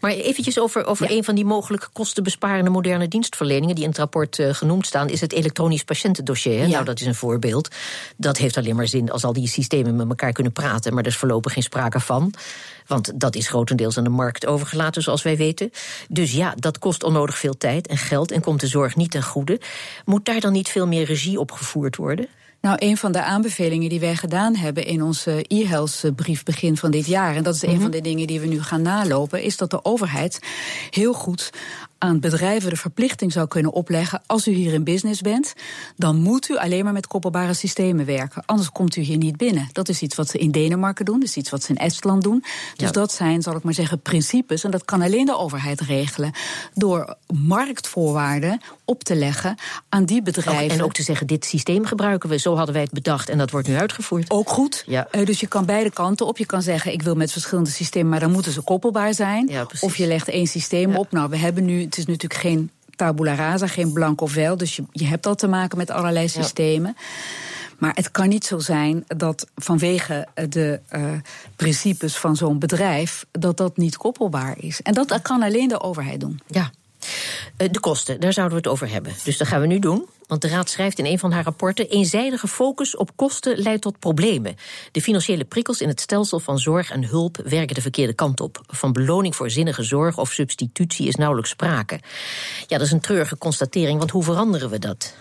Maar 0.00 0.10
eventjes 0.10 0.58
over, 0.58 0.84
over 0.84 1.10
ja. 1.10 1.16
een 1.16 1.24
van 1.24 1.34
die 1.34 1.44
mogelijke 1.44 1.86
kostenbesparende 1.92 2.70
moderne 2.70 3.08
dienstverleningen... 3.08 3.74
die 3.74 3.84
in 3.84 3.90
het 3.90 3.98
rapport 3.98 4.38
uh, 4.38 4.54
genoemd 4.54 4.86
staan, 4.86 5.08
is 5.08 5.20
het 5.20 5.32
elektronisch 5.32 5.84
patiëntendossier. 5.84 6.52
Ja. 6.52 6.66
Nou, 6.66 6.84
dat 6.84 7.00
is 7.00 7.06
een 7.06 7.14
voorbeeld. 7.14 7.68
Dat 8.16 8.36
heeft 8.36 8.56
alleen 8.56 8.76
maar 8.76 8.88
zin 8.88 9.10
als 9.10 9.24
al 9.24 9.32
die 9.32 9.48
systemen 9.48 9.96
met 9.96 10.08
elkaar 10.08 10.32
kunnen 10.32 10.52
praten... 10.52 10.94
maar 10.94 11.02
er 11.02 11.10
is 11.10 11.16
voorlopig 11.16 11.52
geen 11.52 11.62
sprake 11.62 12.00
van. 12.00 12.32
Want 12.86 13.20
dat 13.20 13.34
is 13.34 13.48
grotendeels 13.48 13.98
aan 13.98 14.04
de 14.04 14.10
markt 14.10 14.46
overgelaten, 14.46 15.02
zoals 15.02 15.22
wij 15.22 15.36
weten. 15.36 15.70
Dus 16.08 16.32
ja, 16.32 16.54
dat 16.56 16.78
kost 16.78 17.02
onnodig 17.02 17.38
veel 17.38 17.56
tijd 17.56 17.86
en 17.86 17.98
geld... 17.98 18.30
en 18.30 18.40
komt 18.40 18.60
de 18.60 18.66
zorg 18.66 18.96
niet 18.96 19.10
ten 19.10 19.22
goede. 19.22 19.60
Moet 20.04 20.24
daar 20.24 20.40
dan 20.40 20.52
niet 20.52 20.68
veel 20.68 20.86
meer 20.86 21.04
regie 21.04 21.40
op 21.40 21.52
gevoerd 21.52 21.96
worden? 21.96 22.28
Nou, 22.64 22.76
een 22.78 22.96
van 22.96 23.12
de 23.12 23.22
aanbevelingen 23.22 23.88
die 23.88 24.00
wij 24.00 24.16
gedaan 24.16 24.56
hebben 24.56 24.86
in 24.86 25.02
onze 25.02 25.44
e-health 25.48 26.02
brief 26.16 26.42
begin 26.42 26.76
van 26.76 26.90
dit 26.90 27.06
jaar, 27.06 27.36
en 27.36 27.42
dat 27.42 27.54
is 27.54 27.62
een 27.62 27.70
mhm. 27.70 27.80
van 27.80 27.90
de 27.90 28.00
dingen 28.00 28.26
die 28.26 28.40
we 28.40 28.46
nu 28.46 28.62
gaan 28.62 28.82
nalopen, 28.82 29.42
is 29.42 29.56
dat 29.56 29.70
de 29.70 29.84
overheid 29.84 30.38
heel 30.90 31.12
goed 31.12 31.50
aan 31.98 32.20
bedrijven 32.20 32.70
de 32.70 32.76
verplichting 32.76 33.32
zou 33.32 33.48
kunnen 33.48 33.72
opleggen. 33.72 34.22
Als 34.26 34.48
u 34.48 34.52
hier 34.52 34.72
in 34.72 34.84
business 34.84 35.20
bent, 35.20 35.54
dan 35.96 36.16
moet 36.16 36.48
u 36.48 36.56
alleen 36.56 36.84
maar 36.84 36.92
met 36.92 37.06
koppelbare 37.06 37.54
systemen 37.54 38.06
werken. 38.06 38.42
Anders 38.46 38.70
komt 38.70 38.96
u 38.96 39.00
hier 39.00 39.16
niet 39.16 39.36
binnen. 39.36 39.68
Dat 39.72 39.88
is 39.88 40.02
iets 40.02 40.16
wat 40.16 40.28
ze 40.28 40.38
in 40.38 40.50
Denemarken 40.50 41.04
doen, 41.04 41.20
dat 41.20 41.28
is 41.28 41.36
iets 41.36 41.50
wat 41.50 41.62
ze 41.62 41.70
in 41.70 41.76
Estland 41.76 42.22
doen. 42.22 42.44
Dus 42.76 42.92
dat 42.92 43.12
zijn, 43.12 43.42
zal 43.42 43.56
ik 43.56 43.62
maar 43.62 43.74
zeggen, 43.74 44.00
principes. 44.00 44.64
En 44.64 44.70
dat 44.70 44.84
kan 44.84 45.02
alleen 45.02 45.26
de 45.26 45.36
overheid 45.36 45.80
regelen. 45.80 46.32
Door 46.74 47.16
marktvoorwaarden 47.34 48.60
op 48.84 49.04
te 49.04 49.14
leggen 49.14 49.56
aan 49.88 50.04
die 50.04 50.22
bedrijven. 50.22 50.76
en 50.76 50.84
ook 50.84 50.92
te 50.92 51.02
zeggen: 51.02 51.26
dit 51.26 51.44
systeem 51.44 51.84
gebruiken 51.84 52.28
we, 52.28 52.38
zo 52.38 52.56
hadden 52.56 52.74
wij 52.74 52.82
het 52.82 52.92
bedacht 52.92 53.28
en 53.28 53.38
dat 53.38 53.50
wordt 53.50 53.68
nu 53.68 53.76
uitgevoerd. 53.76 54.30
Ook 54.30 54.48
goed. 54.48 54.84
Ja. 54.86 55.08
Uh, 55.12 55.26
dus 55.26 55.40
je 55.40 55.46
kan 55.46 55.64
beide 55.64 55.90
kanten 55.90 56.26
op. 56.26 56.38
Je 56.38 56.46
kan 56.46 56.62
zeggen: 56.62 56.92
ik 56.92 57.02
wil 57.02 57.14
met 57.14 57.32
verschillende 57.32 57.70
systemen, 57.70 58.08
maar 58.08 58.20
dan 58.20 58.30
moeten 58.30 58.52
ze 58.52 58.60
koppelbaar 58.60 59.14
zijn. 59.14 59.48
Ja, 59.48 59.66
of 59.80 59.96
je 59.96 60.06
legt 60.06 60.28
één 60.28 60.46
systeem 60.46 60.96
op. 60.96 61.12
Nou, 61.12 61.30
we 61.30 61.36
hebben 61.36 61.64
nu 61.64 61.83
het 61.84 61.98
is 61.98 62.06
natuurlijk 62.06 62.40
geen 62.40 62.70
tabula 62.96 63.34
rasa, 63.34 63.66
geen 63.66 63.92
blank 63.92 64.20
of 64.20 64.34
wel. 64.34 64.56
Dus 64.56 64.76
je, 64.76 64.84
je 64.92 65.06
hebt 65.06 65.26
al 65.26 65.34
te 65.34 65.46
maken 65.46 65.78
met 65.78 65.90
allerlei 65.90 66.28
systemen. 66.28 66.96
Maar 67.78 67.94
het 67.94 68.10
kan 68.10 68.28
niet 68.28 68.44
zo 68.44 68.58
zijn 68.58 69.04
dat 69.06 69.46
vanwege 69.54 70.28
de 70.48 70.80
uh, 70.92 71.12
principes 71.56 72.16
van 72.16 72.36
zo'n 72.36 72.58
bedrijf... 72.58 73.26
dat 73.30 73.56
dat 73.56 73.76
niet 73.76 73.96
koppelbaar 73.96 74.54
is. 74.58 74.82
En 74.82 74.94
dat 74.94 75.22
kan 75.22 75.42
alleen 75.42 75.68
de 75.68 75.80
overheid 75.80 76.20
doen. 76.20 76.40
Ja. 76.46 76.70
Eh, 77.56 77.68
de 77.70 77.80
kosten, 77.80 78.20
daar 78.20 78.32
zouden 78.32 78.56
we 78.56 78.62
het 78.62 78.72
over 78.72 78.90
hebben. 78.90 79.12
Dus 79.24 79.38
dat 79.38 79.48
gaan 79.48 79.60
we 79.60 79.66
nu 79.66 79.78
doen. 79.78 80.08
Want 80.26 80.42
de 80.42 80.48
Raad 80.48 80.70
schrijft 80.70 80.98
in 80.98 81.06
een 81.06 81.18
van 81.18 81.32
haar 81.32 81.44
rapporten: 81.44 81.88
eenzijdige 81.88 82.48
focus 82.48 82.96
op 82.96 83.10
kosten 83.16 83.58
leidt 83.58 83.82
tot 83.82 83.98
problemen. 83.98 84.56
De 84.92 85.00
financiële 85.00 85.44
prikkels 85.44 85.80
in 85.80 85.88
het 85.88 86.00
stelsel 86.00 86.40
van 86.40 86.58
zorg 86.58 86.90
en 86.90 87.04
hulp 87.04 87.36
werken 87.44 87.74
de 87.74 87.80
verkeerde 87.80 88.12
kant 88.12 88.40
op. 88.40 88.60
Van 88.66 88.92
beloning 88.92 89.36
voor 89.36 89.50
zinnige 89.50 89.82
zorg 89.82 90.18
of 90.18 90.32
substitutie 90.32 91.08
is 91.08 91.14
nauwelijks 91.14 91.50
sprake. 91.50 92.00
Ja, 92.66 92.78
dat 92.78 92.86
is 92.86 92.92
een 92.92 93.00
treurige 93.00 93.38
constatering, 93.38 93.98
want 93.98 94.10
hoe 94.10 94.22
veranderen 94.22 94.70
we 94.70 94.78
dat? 94.78 95.14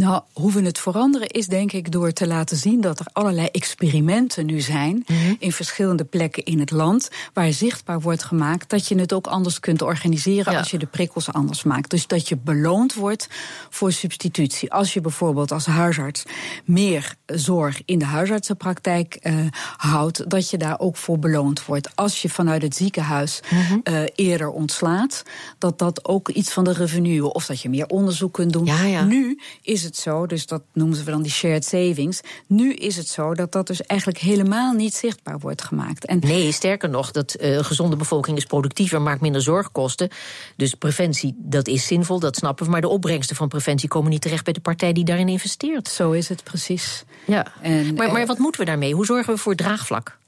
Nou, 0.00 0.22
hoe 0.32 0.52
we 0.52 0.62
het 0.62 0.78
veranderen 0.78 1.28
is 1.28 1.46
denk 1.46 1.72
ik 1.72 1.92
door 1.92 2.12
te 2.12 2.26
laten 2.26 2.56
zien 2.56 2.80
dat 2.80 2.98
er 3.00 3.06
allerlei 3.12 3.46
experimenten 3.46 4.46
nu 4.46 4.60
zijn 4.60 5.04
mhm. 5.06 5.34
in 5.38 5.52
verschillende 5.52 6.04
plekken 6.04 6.44
in 6.44 6.60
het 6.60 6.70
land, 6.70 7.10
waar 7.32 7.52
zichtbaar 7.52 8.00
wordt 8.00 8.24
gemaakt 8.24 8.70
dat 8.70 8.88
je 8.88 8.98
het 8.98 9.12
ook 9.12 9.26
anders 9.26 9.60
kunt 9.60 9.82
organiseren 9.82 10.56
als 10.56 10.70
je 10.70 10.78
de 10.78 10.86
prikkels 10.86 11.32
anders 11.32 11.62
maakt. 11.62 11.90
Dus 11.90 12.06
dat 12.06 12.28
je 12.28 12.36
beloond 12.36 12.94
wordt 12.94 13.28
voor 13.70 13.92
substitutie. 13.92 14.72
Als 14.72 14.94
je 14.94 15.00
bijvoorbeeld 15.00 15.52
als 15.52 15.66
huisarts 15.66 16.24
meer 16.64 17.14
zorg 17.26 17.82
in 17.84 17.98
de 17.98 18.04
huisartsenpraktijk 18.04 19.18
uh, 19.22 19.46
houdt, 19.76 20.30
dat 20.30 20.50
je 20.50 20.58
daar 20.58 20.78
ook 20.78 20.96
voor 20.96 21.18
beloond 21.18 21.64
wordt. 21.64 21.96
Als 21.96 22.22
je 22.22 22.28
vanuit 22.28 22.62
het 22.62 22.76
ziekenhuis 22.76 23.40
mhm. 23.50 23.78
eh, 23.82 24.02
eerder 24.14 24.50
ontslaat, 24.50 25.22
dat 25.58 25.78
dat 25.78 26.04
ook 26.04 26.28
iets 26.28 26.52
van 26.52 26.64
de 26.64 26.72
revenue, 26.72 27.32
of 27.32 27.46
dat 27.46 27.60
je 27.60 27.68
meer 27.68 27.86
onderzoek 27.86 28.32
kunt 28.32 28.52
doen. 28.52 28.68
Nu 29.06 29.40
is 29.62 29.82
het 29.82 29.89
het 29.90 29.98
zo, 29.98 30.26
dus 30.26 30.46
dat 30.46 30.62
noemen 30.72 31.04
we 31.04 31.10
dan 31.10 31.22
die 31.22 31.32
shared 31.32 31.64
savings. 31.64 32.20
Nu 32.46 32.72
is 32.72 32.96
het 32.96 33.08
zo 33.08 33.34
dat 33.34 33.52
dat 33.52 33.66
dus 33.66 33.82
eigenlijk 33.82 34.20
helemaal 34.20 34.72
niet 34.72 34.94
zichtbaar 34.94 35.38
wordt 35.38 35.62
gemaakt. 35.62 36.06
En 36.06 36.18
nee, 36.18 36.52
sterker 36.52 36.88
nog, 36.88 37.10
dat 37.10 37.36
uh, 37.40 37.58
gezonde 37.58 37.96
bevolking 37.96 38.36
is 38.36 38.44
productiever, 38.44 39.02
maakt 39.02 39.20
minder 39.20 39.42
zorgkosten. 39.42 40.08
Dus 40.56 40.74
preventie, 40.74 41.34
dat 41.38 41.68
is 41.68 41.86
zinvol, 41.86 42.20
dat 42.20 42.36
snappen 42.36 42.64
we. 42.64 42.70
Maar 42.70 42.80
de 42.80 42.88
opbrengsten 42.88 43.36
van 43.36 43.48
preventie 43.48 43.88
komen 43.88 44.10
niet 44.10 44.22
terecht 44.22 44.44
bij 44.44 44.52
de 44.52 44.60
partij 44.60 44.92
die 44.92 45.04
daarin 45.04 45.28
investeert. 45.28 45.88
Zo 45.88 46.10
is 46.10 46.28
het 46.28 46.44
precies. 46.44 47.04
Ja. 47.26 47.46
En, 47.60 47.94
maar, 47.94 48.12
maar 48.12 48.20
eh, 48.20 48.26
wat 48.26 48.38
moeten 48.38 48.60
we 48.60 48.66
daarmee? 48.66 48.94
Hoe 48.94 49.06
zorgen 49.06 49.34
we 49.34 49.40
voor 49.40 49.54
draagvlak? 49.54 50.18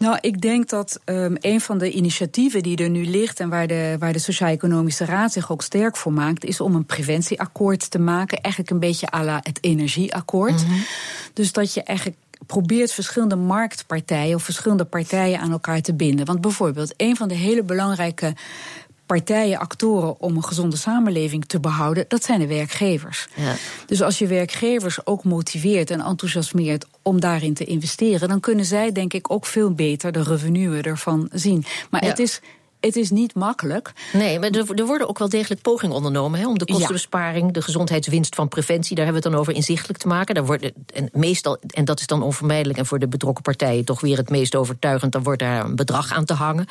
Nou, 0.00 0.18
ik 0.20 0.40
denk 0.40 0.68
dat 0.68 1.00
um, 1.04 1.36
een 1.40 1.60
van 1.60 1.78
de 1.78 1.90
initiatieven 1.90 2.62
die 2.62 2.76
er 2.76 2.88
nu 2.88 3.06
ligt 3.06 3.40
en 3.40 3.48
waar 3.48 3.66
de, 3.66 3.96
waar 3.98 4.12
de 4.12 4.18
Sociaal-Economische 4.18 5.04
Raad 5.04 5.32
zich 5.32 5.52
ook 5.52 5.62
sterk 5.62 5.96
voor 5.96 6.12
maakt, 6.12 6.44
is 6.44 6.60
om 6.60 6.74
een 6.74 6.84
preventieakkoord 6.84 7.90
te 7.90 7.98
maken. 7.98 8.40
Eigenlijk 8.40 8.72
een 8.72 8.80
beetje 8.80 9.12
à 9.14 9.24
la 9.24 9.40
het 9.42 9.58
energieakkoord. 9.60 10.66
Mhm. 10.66 10.78
Dus 11.32 11.52
dat 11.52 11.74
je 11.74 11.82
eigenlijk 11.82 12.18
probeert 12.46 12.92
verschillende 12.92 13.36
marktpartijen 13.36 14.34
of 14.34 14.42
verschillende 14.42 14.84
partijen 14.84 15.40
aan 15.40 15.50
elkaar 15.50 15.80
te 15.80 15.94
binden. 15.94 16.26
Want 16.26 16.40
bijvoorbeeld, 16.40 16.94
een 16.96 17.16
van 17.16 17.28
de 17.28 17.34
hele 17.34 17.62
belangrijke 17.62 18.34
partijen, 19.16 19.58
actoren 19.58 20.20
om 20.20 20.36
een 20.36 20.44
gezonde 20.44 20.76
samenleving 20.76 21.44
te 21.44 21.60
behouden, 21.60 22.04
dat 22.08 22.24
zijn 22.24 22.40
de 22.40 22.46
werkgevers. 22.46 23.28
Ja. 23.34 23.54
Dus 23.86 24.02
als 24.02 24.18
je 24.18 24.26
werkgevers 24.26 25.06
ook 25.06 25.24
motiveert 25.24 25.90
en 25.90 26.00
enthousiasmeert 26.00 26.86
om 27.02 27.20
daarin 27.20 27.54
te 27.54 27.64
investeren, 27.64 28.28
dan 28.28 28.40
kunnen 28.40 28.64
zij 28.64 28.92
denk 28.92 29.12
ik 29.12 29.30
ook 29.30 29.46
veel 29.46 29.70
beter 29.70 30.12
de 30.12 30.22
revenue 30.22 30.82
ervan 30.82 31.28
zien. 31.32 31.64
Maar 31.90 32.04
het 32.04 32.18
is 32.18 32.40
het 32.80 32.96
is 32.96 33.10
niet 33.10 33.34
makkelijk. 33.34 33.92
Nee, 34.12 34.38
maar 34.38 34.50
er, 34.50 34.86
worden 34.86 35.08
ook 35.08 35.18
wel 35.18 35.28
degelijk 35.28 35.62
pogingen 35.62 35.96
ondernomen 35.96 36.40
hè, 36.40 36.46
om 36.46 36.58
de 36.58 36.64
kostenbesparing, 36.64 37.52
de 37.52 37.62
gezondheidswinst 37.62 38.34
van 38.34 38.48
preventie, 38.48 38.96
daar 38.96 39.04
hebben 39.04 39.22
we 39.22 39.28
het 39.28 39.36
dan 39.36 39.46
over 39.46 39.54
inzichtelijk 39.54 39.98
te 39.98 40.06
maken. 40.06 40.34
Daar 40.34 40.46
wordt, 40.46 40.72
en 40.94 41.08
meestal, 41.12 41.58
en 41.66 41.84
dat 41.84 42.00
is 42.00 42.06
dan 42.06 42.22
onvermijdelijk 42.22 42.78
en 42.78 42.86
voor 42.86 42.98
de 42.98 43.08
betrokken 43.08 43.42
partijen 43.42 43.84
toch 43.84 44.00
weer 44.00 44.16
het 44.16 44.30
meest 44.30 44.54
overtuigend, 44.54 45.12
dan 45.12 45.22
wordt 45.22 45.40
daar 45.40 45.64
een 45.64 45.76
bedrag 45.76 46.12
aan 46.12 46.24
te 46.24 46.34
hangen 46.34 46.66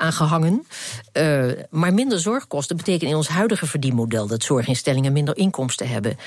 aangehangen. 0.00 0.66
Uh, 1.12 1.52
maar 1.70 1.94
minder 1.94 2.20
zorgkosten 2.20 2.76
betekent 2.76 3.10
in 3.10 3.16
ons 3.16 3.28
huidige 3.28 3.66
verdienmodel 3.66 4.26
dat 4.26 4.42
zorginstellingen 4.42 5.12
minder 5.12 5.36
inkomsten 5.36 5.88
hebben. 5.88 6.18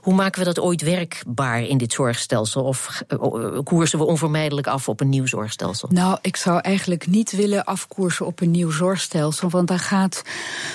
Hoe 0.00 0.14
maken 0.14 0.38
we 0.38 0.44
dat 0.44 0.60
ooit 0.60 0.82
werkbaar 0.82 1.62
in 1.62 1.78
dit 1.78 1.92
zorgstelsel? 1.92 2.64
Of 2.64 3.02
uh, 3.08 3.58
koersen 3.64 3.98
we 3.98 4.04
onvermijdelijk 4.04 4.66
af 4.66 4.88
op 4.88 5.00
een 5.00 5.08
nieuw 5.08 5.26
zorgstelsel? 5.26 5.88
Nou, 5.92 6.18
ik 6.22 6.36
zou 6.36 6.60
eigenlijk 6.60 7.06
niet 7.06 7.30
willen 7.30 7.64
afkoersen 7.64 8.26
op 8.26 8.40
een 8.40 8.50
nieuw 8.50 8.67
zorgstelsel. 8.72 9.50
Want 9.50 9.68
daar 9.68 9.78
gaat, 9.78 10.22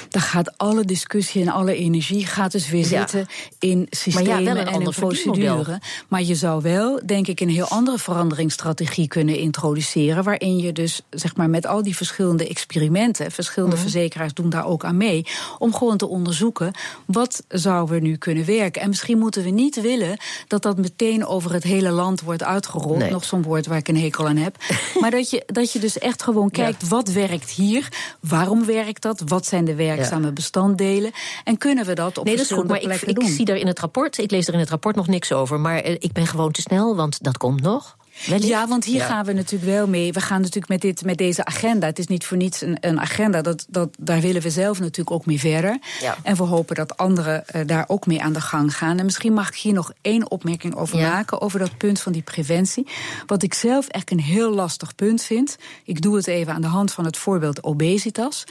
daar 0.10 0.22
gaat 0.22 0.58
alle 0.58 0.86
discussie 0.86 1.42
en 1.42 1.48
alle 1.48 1.76
energie 1.76 2.26
gaat 2.26 2.52
dus 2.52 2.70
weer 2.70 2.86
zitten 2.86 3.28
in 3.60 3.88
systemen 3.90 4.56
ja, 4.56 4.66
en 4.66 4.82
in 4.82 4.90
procedure. 4.90 5.82
Maar 6.08 6.24
je 6.24 6.36
zou 6.36 6.62
wel, 6.62 7.00
denk 7.06 7.28
ik, 7.28 7.40
een 7.40 7.50
heel 7.50 7.68
andere 7.68 7.98
veranderingsstrategie 7.98 9.08
kunnen 9.08 9.38
introduceren. 9.38 10.24
Waarin 10.24 10.58
je 10.58 10.72
dus 10.72 11.02
zeg 11.10 11.36
maar 11.36 11.50
met 11.50 11.66
al 11.66 11.84
die 11.84 11.96
verschillende 11.96 12.48
experimenten. 12.48 13.32
Verschillende 13.32 13.76
mhm. 13.76 13.84
verzekeraars 13.84 14.34
doen 14.34 14.50
daar 14.50 14.66
ook 14.66 14.86
aan 14.86 14.98
mee. 14.98 15.26
Om 15.60 15.74
gewoon 15.74 15.98
te 15.98 16.08
onderzoeken 16.08 16.72
wat 17.06 17.44
zou 17.48 17.94
er 17.96 18.02
nu 18.02 18.18
kunnen 18.18 18.46
werken. 18.46 18.82
En 18.82 18.90
misschien 18.90 19.18
moeten 19.18 19.44
we 19.44 19.50
niet 19.50 19.82
willen 19.82 20.18
dat 20.48 20.62
dat 20.62 20.78
meteen 20.78 21.26
over 21.26 21.54
het 21.54 21.64
hele 21.64 21.92
land 21.92 22.22
wordt 22.22 22.44
uitgerold. 22.44 23.10
Nog 23.10 23.24
zo'n 23.24 23.42
woord 23.44 23.66
waar 23.66 23.78
ik 23.78 23.88
een 23.88 23.98
hekel 23.98 24.28
aan 24.28 24.38
heb. 24.38 24.58
maar 25.02 25.12
dat 25.12 25.30
je, 25.30 25.44
dat 25.46 25.72
je 25.72 25.80
dus 25.80 25.98
echt 25.98 26.24
gewoon 26.24 26.50
kijkt 26.50 26.88
wat 26.88 27.10
werkt 27.10 27.50
hier. 27.50 27.83
Waarom 28.19 28.65
werkt 28.65 29.02
dat? 29.02 29.22
Wat 29.26 29.46
zijn 29.46 29.65
de 29.65 29.76
werkzame 29.76 30.32
bestanddelen? 30.32 31.12
En 31.43 31.58
kunnen 31.58 31.86
we 31.86 31.93
dat 31.93 32.17
op 32.17 32.26
nee, 32.26 32.36
dat 32.36 32.46
is 32.46 32.52
goed, 32.52 32.67
maar 32.67 32.82
ik, 32.82 33.02
ik, 33.02 33.24
zie 33.24 33.46
er 33.46 33.56
in 33.56 33.67
het 33.67 33.80
rapport, 33.80 34.17
ik 34.17 34.32
lees 34.32 34.48
er 34.48 34.54
in 34.54 34.60
het 34.60 34.69
rapport 34.69 34.96
nog 34.96 35.08
niks 35.08 35.32
over. 35.32 35.60
Maar 35.60 35.78
eh, 35.78 35.96
ik 36.00 36.12
ben 36.12 36.28
gewoon 36.28 36.52
te 36.52 36.62
snel, 36.62 36.96
want 36.96 37.24
dat 37.24 37.38
komt 37.38 37.62
nog. 37.62 37.98
Ja, 38.26 38.68
want 38.68 38.86
hier 38.86 39.02
gaan 39.02 39.26
we 39.26 39.34
natuurlijk 39.34 39.72
wel 39.72 39.88
mee. 39.88 40.14
We 40.14 40.22
gaan 40.22 40.42
natuurlijk 40.42 40.68
met, 40.68 40.82
dit, 40.82 41.06
met 41.06 41.18
deze 41.18 41.46
agenda. 41.46 41.88
Het 41.88 42.00
is 42.00 42.08
niet 42.08 42.26
voor 42.26 42.38
niets 42.38 42.62
een, 42.62 42.78
een 42.80 43.00
agenda. 43.00 43.42
Dat, 43.42 43.66
dat, 43.70 43.90
daar 44.00 44.22
willen 44.22 44.42
we 44.42 44.50
zelf 44.50 44.80
natuurlijk 44.80 45.12
ook 45.12 45.26
mee 45.26 45.40
verder. 45.40 45.80
Ja. 46.02 46.18
En 46.24 46.36
we 46.36 46.44
hopen 46.44 46.76
dat 46.76 46.98
anderen 46.98 47.44
uh, 47.56 47.62
daar 47.66 47.86
ook 47.88 48.06
mee 48.06 48.22
aan 48.22 48.34
de 48.34 48.42
gang 48.42 48.78
gaan. 48.78 49.00
En 49.00 49.06
misschien 49.06 49.34
mag 49.34 49.48
ik 49.48 49.56
hier 49.56 49.74
nog 49.74 49.92
één 50.02 50.32
opmerking 50.32 50.76
over 50.76 50.98
maken. 50.98 51.42
Over 51.42 51.60
dat 51.60 51.78
punt 51.78 52.02
van 52.02 52.12
die 52.12 52.22
preventie. 52.22 52.88
Wat 53.26 53.44
ik 53.44 53.54
zelf 53.54 53.88
echt 53.88 54.12
een 54.12 54.20
heel 54.20 54.54
lastig 54.54 54.96
punt 54.96 55.24
vind. 55.24 55.58
Ik 55.84 56.02
doe 56.02 56.16
het 56.16 56.28
even 56.28 56.54
aan 56.54 56.62
de 56.62 56.68
hand 56.68 56.92
van 56.92 57.06
het 57.06 57.18
voorbeeld 57.18 57.64
obesitas. 57.64 58.44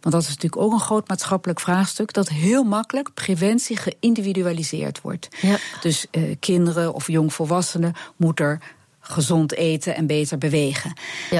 Want 0.00 0.14
dat 0.14 0.22
is 0.22 0.28
natuurlijk 0.28 0.62
ook 0.62 0.72
een 0.72 0.80
groot 0.80 1.08
maatschappelijk 1.08 1.60
vraagstuk. 1.60 2.12
Dat 2.12 2.28
heel 2.28 2.64
makkelijk 2.64 3.14
preventie 3.14 3.76
geïndividualiseerd 3.76 5.00
wordt. 5.00 5.28
Ja. 5.40 5.56
Dus 5.80 6.06
uh, 6.10 6.34
kinderen 6.40 6.94
of 6.94 7.06
jongvolwassenen 7.06 7.94
moeten 8.16 8.44
er 8.44 8.60
gezond 9.08 9.54
eten 9.54 9.94
en 9.94 10.06
beter 10.06 10.38
bewegen. 10.38 10.92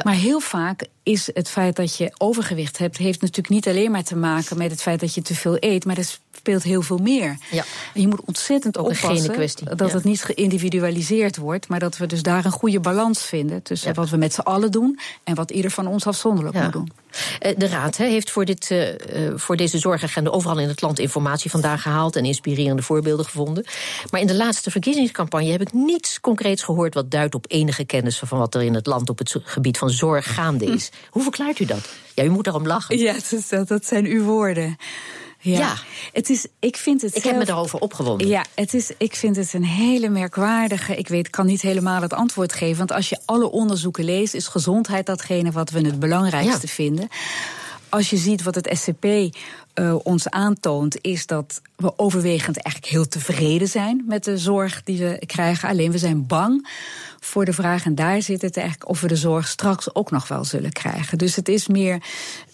Maar 0.03 0.15
heel 0.15 0.41
vaak 0.41 0.87
is 1.07 1.31
het 1.33 1.49
feit 1.49 1.77
dat 1.77 1.97
je 1.97 2.13
overgewicht 2.19 2.79
hebt, 2.79 2.97
heeft 2.97 3.21
natuurlijk 3.21 3.49
niet 3.49 3.69
alleen 3.69 3.91
maar 3.91 4.03
te 4.03 4.17
maken 4.17 4.59
met 4.59 4.71
het 4.71 4.83
feit 4.83 5.01
dat 5.01 5.15
je 5.15 5.23
te 5.23 5.35
veel 5.35 5.57
eet, 5.61 5.85
maar 5.85 5.99
er 5.99 6.19
speelt 6.37 6.63
heel 6.63 6.83
veel 6.83 6.99
meer. 6.99 7.37
Ja. 7.51 7.65
En 7.95 8.01
je 8.01 8.09
moet 8.09 8.21
ontzettend 8.25 8.79
Ook 8.79 8.87
oppassen 8.87 9.77
dat 9.77 9.93
het 9.93 10.05
niet 10.05 10.23
geïndividualiseerd 10.23 11.37
wordt, 11.37 11.69
maar 11.69 11.79
dat 11.79 11.97
we 11.97 12.07
dus 12.07 12.23
daar 12.23 12.45
een 12.45 12.51
goede 12.51 12.81
balans 12.81 13.25
vinden 13.25 13.63
tussen 13.63 13.95
wat 13.95 14.11
we 14.11 14.17
met 14.17 14.35
z'n 14.35 14.41
allen 14.41 14.71
doen 14.71 14.99
en 15.25 15.35
wat 15.35 15.51
ieder 15.51 15.71
van 15.71 15.87
ons 15.87 16.07
afzonderlijk 16.07 16.63
moet 16.63 16.73
doen. 16.73 16.93
Eh, 17.39 17.53
de 17.57 17.69
Raad 17.69 17.97
heeft 17.97 18.31
voor, 18.31 18.45
dit, 18.45 18.71
uh, 18.71 18.89
voor 19.35 19.57
deze 19.57 19.79
zorgagenda 19.79 20.31
overal 20.31 20.59
in 20.59 20.69
het 20.69 20.81
land 20.83 20.99
informatie 20.99 21.51
vandaan 21.51 21.79
gehaald 21.79 22.17
en 22.17 22.25
inspirerende 22.25 22.83
voorbeelden 22.83 23.25
gevonden. 23.25 23.65
Maar 24.11 24.21
in 24.21 24.27
de 24.27 24.37
laatste 24.37 24.71
verkiezingscampagne 24.71 25.51
heb 25.51 25.61
ik 25.61 25.73
niets 25.73 26.21
concreets 26.21 26.63
gehoord 26.63 26.95
wat 26.95 27.11
duidt 27.11 27.35
op 27.35 27.45
enige 27.49 27.85
kennis 27.85 28.19
van 28.19 28.39
wat 28.39 28.55
er 28.55 28.63
in 28.63 28.75
het 28.75 28.87
land 28.87 29.11
op 29.11 29.19
het 29.19 29.37
gebied 29.43 29.79
van 29.79 29.91
zorg 29.91 30.35
gaande 30.35 30.65
is. 30.65 30.91
Hoe 31.11 31.23
verklaart 31.23 31.59
u 31.59 31.65
dat? 31.65 31.89
Ja, 32.15 32.25
u 32.25 32.29
moet 32.29 32.45
daarom 32.45 32.67
lachen. 32.67 32.99
Ja, 32.99 33.15
dat, 33.51 33.69
dat 33.69 33.87
zijn 33.87 34.05
uw 34.07 34.23
woorden. 34.23 34.77
Ja, 35.55 35.77
Het 36.13 36.31
is, 36.31 36.47
ik 36.61 36.77
vind 36.77 37.03
het. 37.03 37.17
Ik 37.17 37.23
heb 37.23 37.37
me 37.37 37.45
daarover 37.45 37.79
opgewonden. 37.79 38.27
Ja, 38.27 38.45
het 38.55 38.75
is, 38.75 38.91
ik 38.99 39.15
vind 39.15 39.37
het 39.37 39.53
een 39.53 39.65
hele 39.65 40.09
merkwaardige. 40.09 40.97
Ik 40.97 41.09
weet, 41.09 41.31
kan 41.31 41.47
niet 41.47 41.63
helemaal 41.63 42.03
het 42.03 42.13
antwoord 42.13 42.53
geven. 42.53 42.77
Want 42.77 42.93
als 42.93 43.09
je 43.09 43.19
alle 43.25 43.51
onderzoeken 43.51 44.05
leest, 44.05 44.35
is 44.35 44.47
gezondheid 44.47 45.07
datgene 45.07 45.51
wat 45.51 45.71
we 45.71 45.81
het 45.81 45.99
belangrijkste 45.99 46.69
vinden. 46.69 47.09
Als 47.89 48.11
je 48.11 48.17
ziet 48.17 48.43
wat 48.43 48.55
het 48.55 48.71
SCP 48.73 49.05
uh, 49.05 49.95
ons 50.03 50.31
aantoont, 50.31 50.99
is 51.01 51.27
dat 51.27 51.61
we 51.77 51.99
overwegend 51.99 52.63
eigenlijk 52.63 52.95
heel 52.95 53.09
tevreden 53.09 53.69
zijn 53.69 54.05
met 54.07 54.25
de 54.25 54.39
zorg 54.39 54.83
die 54.83 54.99
we 54.99 55.23
krijgen. 55.27 55.69
Alleen 55.69 55.91
we 55.91 55.99
zijn 55.99 56.27
bang 56.27 56.69
voor 57.21 57.45
de 57.45 57.53
vraag, 57.53 57.85
en 57.85 57.95
daar 57.95 58.23
zit 58.23 58.43
het 58.43 58.57
eigenlijk, 58.57 58.89
of 58.89 59.01
we 59.01 59.09
de 59.09 59.17
zorg 59.17 59.49
straks 59.49 59.95
ook 59.95 60.11
nog 60.11 60.29
wel 60.29 60.45
zullen 60.45 60.73
krijgen. 60.73 61.19
Dus 61.19 61.37
het 61.37 61.49
is 61.49 61.67
meer 61.67 62.03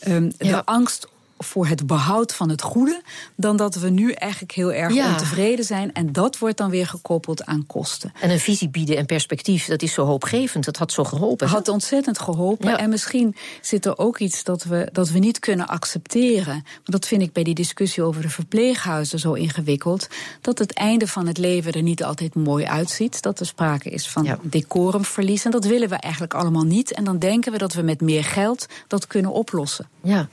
um, 0.09 0.33
ja. 0.39 0.57
de 0.57 0.65
angst 0.65 1.09
voor 1.43 1.67
het 1.67 1.87
behoud 1.87 2.35
van 2.35 2.49
het 2.49 2.63
goede, 2.63 3.03
dan 3.37 3.57
dat 3.57 3.75
we 3.75 3.91
nu 3.91 4.13
eigenlijk 4.13 4.53
heel 4.53 4.73
erg 4.73 5.11
ontevreden 5.11 5.65
zijn. 5.65 5.93
En 5.93 6.13
dat 6.13 6.39
wordt 6.39 6.57
dan 6.59 6.71
weer 6.71 6.87
gekoppeld 6.87 7.45
aan 7.45 7.67
kosten. 7.67 8.13
En 8.21 8.31
een 8.31 8.41
visie 8.41 8.69
bieden 8.69 8.97
en 8.97 9.07
perspectief, 9.07 9.67
dat 9.67 9.83
is 9.83 9.93
zo 9.93 10.05
hoopgevend. 10.05 10.65
Dat 10.65 10.77
had 10.77 10.93
zo 10.93 11.05
geholpen. 11.05 11.49
Had 11.49 11.69
ontzettend 11.69 12.19
geholpen. 12.19 12.79
En 12.79 12.91
misschien 12.91 13.37
zit 13.61 13.87
er 13.87 13.99
ook 13.99 14.19
iets 14.19 14.45
dat 14.45 14.65
we, 14.65 14.89
dat 14.93 15.11
we 15.11 15.19
niet 15.19 15.39
kunnen 15.39 15.67
accepteren. 15.67 16.61
Maar 16.63 16.83
dat 16.85 17.07
vind 17.07 17.23
ik 17.23 17.33
bij 17.33 17.43
die 17.43 17.55
discussie 17.55 18.03
over 18.03 18.23
de 18.23 18.29
verpleeghuizen 18.29 19.19
zo 19.19 19.33
ingewikkeld. 19.33 20.09
Dat 20.41 20.59
het 20.59 20.73
einde 20.73 21.07
van 21.07 21.27
het 21.27 21.39
leven 21.39 21.73
er 21.73 21.83
niet 21.83 22.05
altijd 22.05 22.35
mooi 22.35 22.65
uitziet. 22.65 23.23
Dat 23.23 23.41
er 23.41 23.47
sprake 23.47 23.91
is 23.91 24.09
van 24.09 24.39
decorumverlies. 24.43 25.45
En 25.45 25.51
dat 25.51 25.65
willen 25.65 25.89
we 25.89 25.97
eigenlijk 25.97 26.35
allemaal 26.35 26.65
niet. 26.65 26.93
En 26.93 27.05
dan 27.05 27.19
denken 27.19 27.53
we 27.53 27.59
dat 27.59 27.73
we 27.73 27.83
met 27.83 28.01
meer 28.01 28.25
geld 28.25 28.67
dat 28.89 29.07
kunnen 29.07 29.33
oplossen. 29.33 29.89
Ja. 30.03 30.29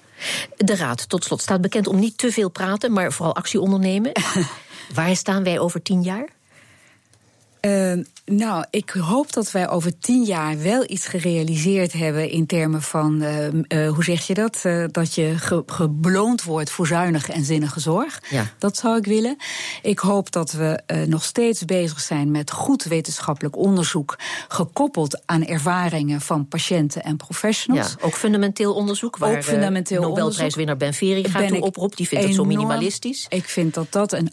De 0.56 0.76
Raad, 0.76 1.10
tot 1.10 1.24
slot, 1.24 1.42
staat 1.42 1.62
bekend 1.62 1.88
om 1.88 2.00
niet 2.00 2.18
te 2.18 2.32
veel 2.32 2.50
praten, 2.50 2.94
maar 2.94 3.12
vooral 3.12 3.36
actie 3.36 3.60
ondernemen. 3.60 4.12
Waar 4.94 5.16
staan 5.16 5.44
wij 5.44 5.60
over 5.60 5.82
tien 5.82 6.02
jaar? 6.02 6.28
Uh, 7.62 7.93
nou, 8.26 8.65
ik 8.69 8.89
hoop 8.89 9.34
dat 9.34 9.52
wij 9.52 9.69
over 9.69 10.00
tien 10.00 10.24
jaar 10.24 10.62
wel 10.62 10.84
iets 10.88 11.08
gerealiseerd 11.08 11.93
hebben 11.93 12.30
in 12.30 12.45
termen 12.45 12.82
van, 12.82 13.22
uh, 13.22 13.48
uh, 13.48 13.91
hoe 13.91 14.04
zeg 14.04 14.28
je 14.28 14.34
dat? 14.34 14.63
Uh, 14.65 14.86
dat 14.91 15.15
je 15.15 15.38
ge 15.38 15.63
gebloond 15.65 16.43
wordt 16.43 16.69
voor 16.69 16.88
zuinige 16.88 17.32
en 17.34 17.45
zinnige 17.45 17.80
zorg. 17.80 18.22
Ja. 18.30 18.45
Dat 18.58 18.78
zou 18.78 18.98
ik 18.98 19.06
willen. 19.06 19.38
Ik 19.82 20.00
hoop 20.00 20.32
dat 20.32 20.52
we 20.52 20.82
nog 21.08 21.24
steeds 21.24 21.65
bezig 21.65 22.00
zijn 22.00 22.32
met 22.32 22.52
goed 22.52 22.84
wetenschappelijk 22.84 23.58
onderzoek, 23.58 24.17
gekoppeld 24.48 25.22
aan 25.26 25.45
ervaringen 25.45 26.22
van 26.22 26.48
patiënten 26.48 27.04
en 27.04 27.17
professionals. 27.17 27.95
Ja, 28.00 28.06
ook 28.06 28.13
fundamenteel 28.13 28.74
onderzoek, 28.74 29.17
waar 29.17 29.36
ook 29.36 29.43
fundamenteel 29.43 30.02
Nobelprijswinnaar 30.02 30.78
Ben 30.78 30.93
Veri 30.93 31.30
gaat 31.30 31.48
toe 31.48 31.62
oproep. 31.62 31.95
Die 31.95 32.08
vindt 32.08 32.26
het 32.26 32.36
zo 32.36 32.45
minimalistisch. 32.45 33.26
Ik 33.30 33.45
vind 33.50 33.74
dat 33.74 33.91
dat 33.91 34.13
een. 34.13 34.32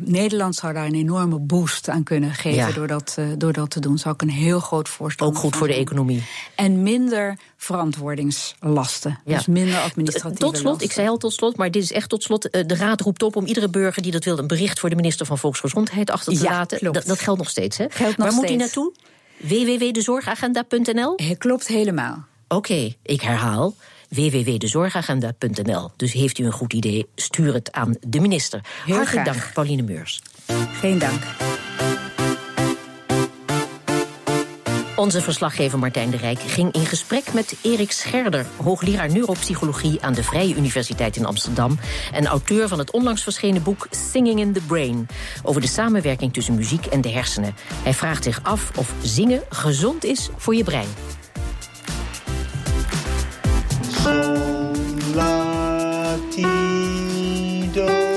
Nederland 0.00 0.54
zou 0.54 0.72
daar 0.72 0.86
een 0.86 0.94
enorme 0.94 1.38
boost 1.38 1.88
aan 1.88 2.02
kunnen 2.02 2.30
geven 2.30 2.45
ja. 2.54 2.72
door, 2.72 2.86
dat, 2.86 3.16
uh, 3.18 3.26
door 3.38 3.52
dat 3.52 3.70
te 3.70 3.80
doen. 3.80 3.98
Zou 3.98 4.14
ik 4.14 4.22
een 4.22 4.30
heel 4.30 4.60
groot 4.60 4.88
voorstel. 4.88 5.26
Ook 5.26 5.36
goed 5.36 5.56
voor 5.56 5.66
de 5.66 5.74
economie. 5.74 6.24
En 6.54 6.82
minder 6.82 7.38
verantwoordingslasten. 7.56 9.20
Ja. 9.24 9.36
Dus 9.36 9.46
minder 9.46 9.78
administratieve 9.78 10.44
Tot 10.44 10.58
slot, 10.58 10.82
ik 10.82 10.92
zei 10.92 11.08
al 11.08 11.16
tot 11.16 11.32
slot, 11.32 11.56
maar 11.56 11.70
dit 11.70 11.82
is 11.82 11.92
echt 11.92 12.08
tot 12.08 12.22
slot. 12.22 12.50
Eh, 12.50 12.66
de 12.66 12.74
Raad 12.74 13.00
roept 13.00 13.22
op 13.22 13.36
om 13.36 13.46
iedere 13.46 13.68
burger 13.68 14.02
die 14.02 14.12
dat 14.12 14.24
wil... 14.24 14.38
een 14.38 14.46
bericht 14.46 14.80
voor 14.80 14.90
de 14.90 14.96
minister 14.96 15.26
van 15.26 15.38
Volksgezondheid 15.38 16.10
achter 16.10 16.32
te 16.32 16.42
ja, 16.42 16.50
laten. 16.50 16.78
Klopt. 16.78 17.06
Dat, 17.06 17.20
geldt 17.20 17.38
nog 17.38 17.50
steeds, 17.50 17.76
hè? 17.76 17.86
Geldt 17.88 18.16
Waar 18.16 18.26
nog 18.26 18.36
moet 18.36 18.48
hij 18.48 18.56
naartoe? 18.56 18.92
www.dezorgagenda.nl? 19.36 21.14
Klopt 21.38 21.66
helemaal. 21.66 22.24
Oké, 22.48 22.56
okay, 22.56 22.96
ik 23.02 23.20
herhaal 23.20 23.74
www.dezorgagenda.nl. 24.08 25.90
Dus 25.96 26.12
heeft 26.12 26.38
u 26.38 26.44
een 26.44 26.52
goed 26.52 26.72
idee, 26.72 27.06
stuur 27.14 27.54
het 27.54 27.72
aan 27.72 27.96
de 28.00 28.20
minister. 28.20 28.60
Heel 28.84 28.96
Hartelijk 28.96 29.26
graag. 29.26 29.38
dank, 29.38 29.52
Pauline 29.54 29.82
Meurs. 29.82 30.22
Geen 30.72 30.98
dank. 30.98 31.22
Onze 34.96 35.22
verslaggever 35.22 35.78
Martijn 35.78 36.10
de 36.10 36.16
Rijk 36.16 36.40
ging 36.40 36.72
in 36.72 36.86
gesprek 36.86 37.32
met 37.32 37.56
Erik 37.62 37.92
Scherder, 37.92 38.46
hoogleraar 38.62 39.12
neuropsychologie 39.12 40.02
aan 40.02 40.14
de 40.14 40.22
Vrije 40.22 40.54
Universiteit 40.54 41.16
in 41.16 41.24
Amsterdam 41.24 41.78
en 42.12 42.26
auteur 42.26 42.68
van 42.68 42.78
het 42.78 42.90
onlangs 42.90 43.22
verschenen 43.22 43.62
boek 43.62 43.86
Singing 43.90 44.40
in 44.40 44.52
the 44.52 44.60
Brain 44.60 45.06
over 45.42 45.60
de 45.60 45.66
samenwerking 45.66 46.32
tussen 46.32 46.54
muziek 46.54 46.86
en 46.86 47.00
de 47.00 47.08
hersenen. 47.08 47.54
Hij 47.82 47.94
vraagt 47.94 48.24
zich 48.24 48.40
af 48.42 48.78
of 48.78 48.92
zingen 49.02 49.42
gezond 49.48 50.04
is 50.04 50.30
voor 50.36 50.54
je 50.54 50.64
brein. 50.64 50.88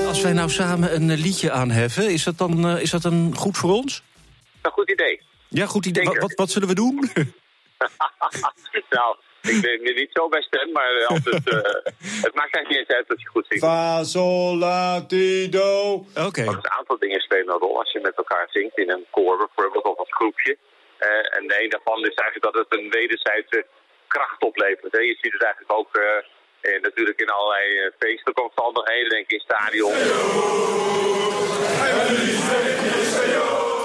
Als 0.06 0.22
wij 0.22 0.32
nou 0.32 0.50
samen 0.50 0.94
een 0.94 1.10
liedje 1.10 1.50
aanheffen, 1.50 2.12
is 2.12 2.24
dat 2.24 2.38
dan 2.38 2.66
uh, 2.66 2.82
is 2.82 2.90
dat 2.90 3.04
een 3.04 3.36
goed 3.36 3.56
voor 3.56 3.72
ons? 3.72 4.02
Een 4.62 4.70
goed 4.70 4.90
idee. 4.90 5.29
Ja, 5.52 5.66
goed 5.66 5.86
idee. 5.86 6.04
Wat, 6.04 6.18
wat, 6.18 6.34
wat, 6.34 6.50
zullen 6.50 6.68
we 6.68 6.74
doen? 6.74 7.10
nou, 8.96 9.16
ik 9.42 9.60
ben 9.60 9.84
er 9.84 9.94
niet 9.94 10.10
zo 10.12 10.28
bij 10.28 10.42
stem, 10.42 10.72
maar 10.72 11.06
als 11.06 11.24
het, 11.24 11.52
uh, 11.52 11.60
het 12.26 12.34
maakt 12.34 12.54
eigenlijk 12.54 12.68
niet 12.68 12.78
eens 12.78 12.88
uit 12.88 13.08
dat 13.08 13.20
je 13.20 13.28
goed 13.28 13.46
zingt. 13.48 13.64
Fa, 13.64 14.04
sol, 14.04 14.56
la, 14.56 15.06
ti, 15.06 15.48
do. 15.48 15.92
Oké. 15.92 16.26
Okay. 16.26 16.46
Een 16.46 16.70
aantal 16.70 16.98
dingen 16.98 17.20
spelen 17.20 17.48
een 17.48 17.58
rol 17.58 17.78
als 17.78 17.92
je 17.92 18.00
met 18.00 18.16
elkaar 18.16 18.48
zingt 18.50 18.78
in 18.78 18.90
een 18.90 19.06
koor 19.10 19.36
bijvoorbeeld 19.36 19.84
of 19.84 19.98
als 19.98 20.12
groepje. 20.12 20.56
Uh, 21.00 21.08
en 21.36 21.62
een 21.62 21.70
daarvan 21.70 22.00
is 22.00 22.14
eigenlijk 22.14 22.42
dat 22.42 22.54
het 22.54 22.78
een 22.78 22.90
wederzijdse 22.90 23.66
kracht 24.06 24.42
oplevert. 24.42 24.92
Hè. 24.92 24.98
Je 24.98 25.18
ziet 25.20 25.32
het 25.32 25.42
eigenlijk 25.42 25.72
ook 25.72 25.96
uh, 25.96 26.02
eh, 26.60 26.82
natuurlijk 26.82 27.20
in 27.20 27.30
allerlei 27.30 27.66
uh, 27.78 27.90
feestelijke 27.98 28.42
omstandigheden, 28.42 29.10
denk 29.10 29.24
ik 29.24 29.32
in 29.32 29.40
stadion. 29.40 29.94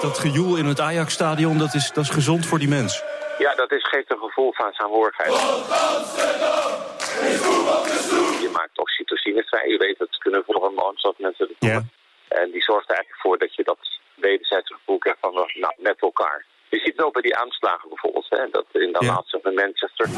Dat 0.06 0.20
gejoel 0.20 0.56
in 0.56 0.66
het 0.66 0.80
Ajax-stadion, 0.80 1.58
dat 1.58 1.74
is, 1.74 1.92
dat 1.92 2.04
is 2.04 2.10
gezond 2.10 2.46
voor 2.46 2.60
die 2.60 2.68
mens. 2.68 3.04
Ja, 3.38 3.56
dat 3.56 3.72
is, 3.72 3.88
geeft 3.88 4.12
een 4.12 4.18
gevoel 4.18 4.54
van 4.54 4.72
saamhorigheid. 4.74 5.34
Je 8.46 8.50
maakt 8.54 8.80
oxytocine 8.80 9.44
vrij. 9.44 9.70
Je 9.70 9.78
weet 9.78 9.98
dat 9.98 10.18
kunnen 10.18 10.44
hormoon, 10.46 10.94
zoals 10.96 11.16
mensen 11.18 11.48
het 11.48 11.56
noemen. 11.60 11.92
Ja. 12.30 12.38
En 12.40 12.52
die 12.52 12.64
zorgt 12.64 12.90
er 12.90 12.96
eigenlijk 12.96 13.22
voor 13.22 13.38
dat 13.38 13.56
je 13.56 13.64
dat 13.64 13.78
wederzijds 14.16 14.74
gevoel 14.74 14.98
krijgt 14.98 15.20
van 15.22 15.34
nou, 15.34 15.74
met 15.78 15.98
elkaar. 16.00 16.46
Je 16.70 16.80
ziet 16.80 16.96
het 16.96 17.06
ook 17.06 17.14
bij 17.14 17.22
die 17.22 17.38
aanslagen 17.38 17.90
bijvoorbeeld, 17.90 18.26
hè, 18.30 18.50
dat 18.52 18.66
in 18.72 18.92
de 18.92 19.06
ja. 19.06 19.14
laatste 19.14 19.40
van 19.44 19.54
Manchester. 19.54 20.10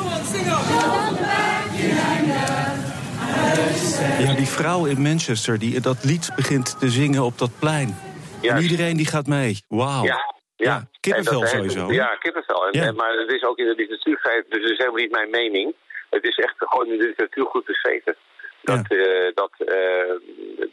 Ja, 4.25 4.33
die 4.33 4.47
vrouw 4.47 4.85
in 4.85 5.01
Manchester 5.01 5.59
die 5.59 5.81
dat 5.81 6.03
lied 6.03 6.31
begint 6.35 6.79
te 6.79 6.89
zingen 6.89 7.23
op 7.23 7.37
dat 7.37 7.51
plein. 7.59 8.06
En 8.55 8.61
iedereen 8.61 8.97
die 8.97 9.05
gaat 9.05 9.27
mee. 9.27 9.63
Wauw. 9.67 10.03
Ja, 10.03 10.35
ja. 10.55 10.87
kippenvel 10.99 11.39
dat, 11.39 11.49
sowieso. 11.49 11.91
Ja, 11.91 12.15
kippenvel. 12.15 12.67
En, 12.67 12.81
ja. 12.81 12.91
maar 12.91 13.13
het 13.13 13.31
is 13.31 13.43
ook 13.43 13.57
in 13.57 13.65
de 13.65 13.75
literatuur, 13.75 14.45
dus 14.49 14.61
het 14.61 14.71
is 14.71 14.77
helemaal 14.77 15.01
niet 15.01 15.11
mijn 15.11 15.29
mening. 15.29 15.73
Het 16.09 16.23
is 16.23 16.35
echt 16.37 16.55
gewoon 16.57 16.87
in 16.87 16.97
de 16.97 17.05
literatuur 17.05 17.45
goed 17.45 17.65
beschreven. 17.65 18.15
Dat, 18.61 18.85
ja. 18.87 18.95
uh, 18.95 19.31
dat, 19.33 19.51
uh, 19.59 20.13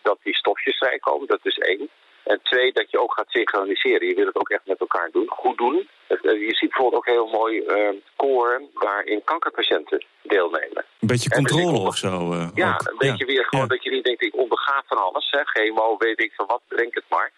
dat 0.03 0.19
die 0.23 0.35
stofjes 0.35 0.77
vrijkomen, 0.77 1.27
dat 1.27 1.41
is 1.43 1.59
één. 1.59 1.89
En 2.25 2.41
twee, 2.43 2.73
dat 2.73 2.91
je 2.91 3.01
ook 3.01 3.13
gaat 3.13 3.29
synchroniseren. 3.29 4.09
Je 4.09 4.15
wil 4.15 4.27
het 4.27 4.37
ook 4.37 4.49
echt 4.49 4.67
met 4.67 4.81
elkaar 4.81 5.11
doen, 5.13 5.29
goed 5.29 5.59
doen. 5.59 5.89
Je 6.23 6.55
ziet 6.55 6.71
bijvoorbeeld 6.71 6.95
ook 6.95 7.15
heel 7.15 7.27
mooi 7.27 7.63
uh, 7.67 7.89
koren 8.17 8.71
waarin 8.75 9.25
kankerpatiënten 9.25 10.05
deelnemen. 10.23 10.85
Een 11.01 11.09
beetje 11.09 11.31
controle 11.31 11.79
of 11.79 11.97
zo. 11.97 12.33
Uh, 12.33 12.49
ja, 12.55 12.73
ook. 12.73 12.91
een 12.91 12.99
beetje 12.99 13.27
ja. 13.27 13.33
weer 13.33 13.45
gewoon 13.45 13.65
ja. 13.65 13.71
dat 13.75 13.85
je 13.85 13.91
niet 13.91 14.05
denkt, 14.05 14.23
ik 14.23 14.37
onderga 14.37 14.83
van 14.87 14.99
alles. 14.99 15.31
Hè. 15.31 15.45
Chemo, 15.45 15.97
weet 15.99 16.21
ik 16.21 16.33
van 16.37 16.47
wat, 16.47 16.61
denk 16.69 16.95
het 16.95 17.05
maar. 17.09 17.33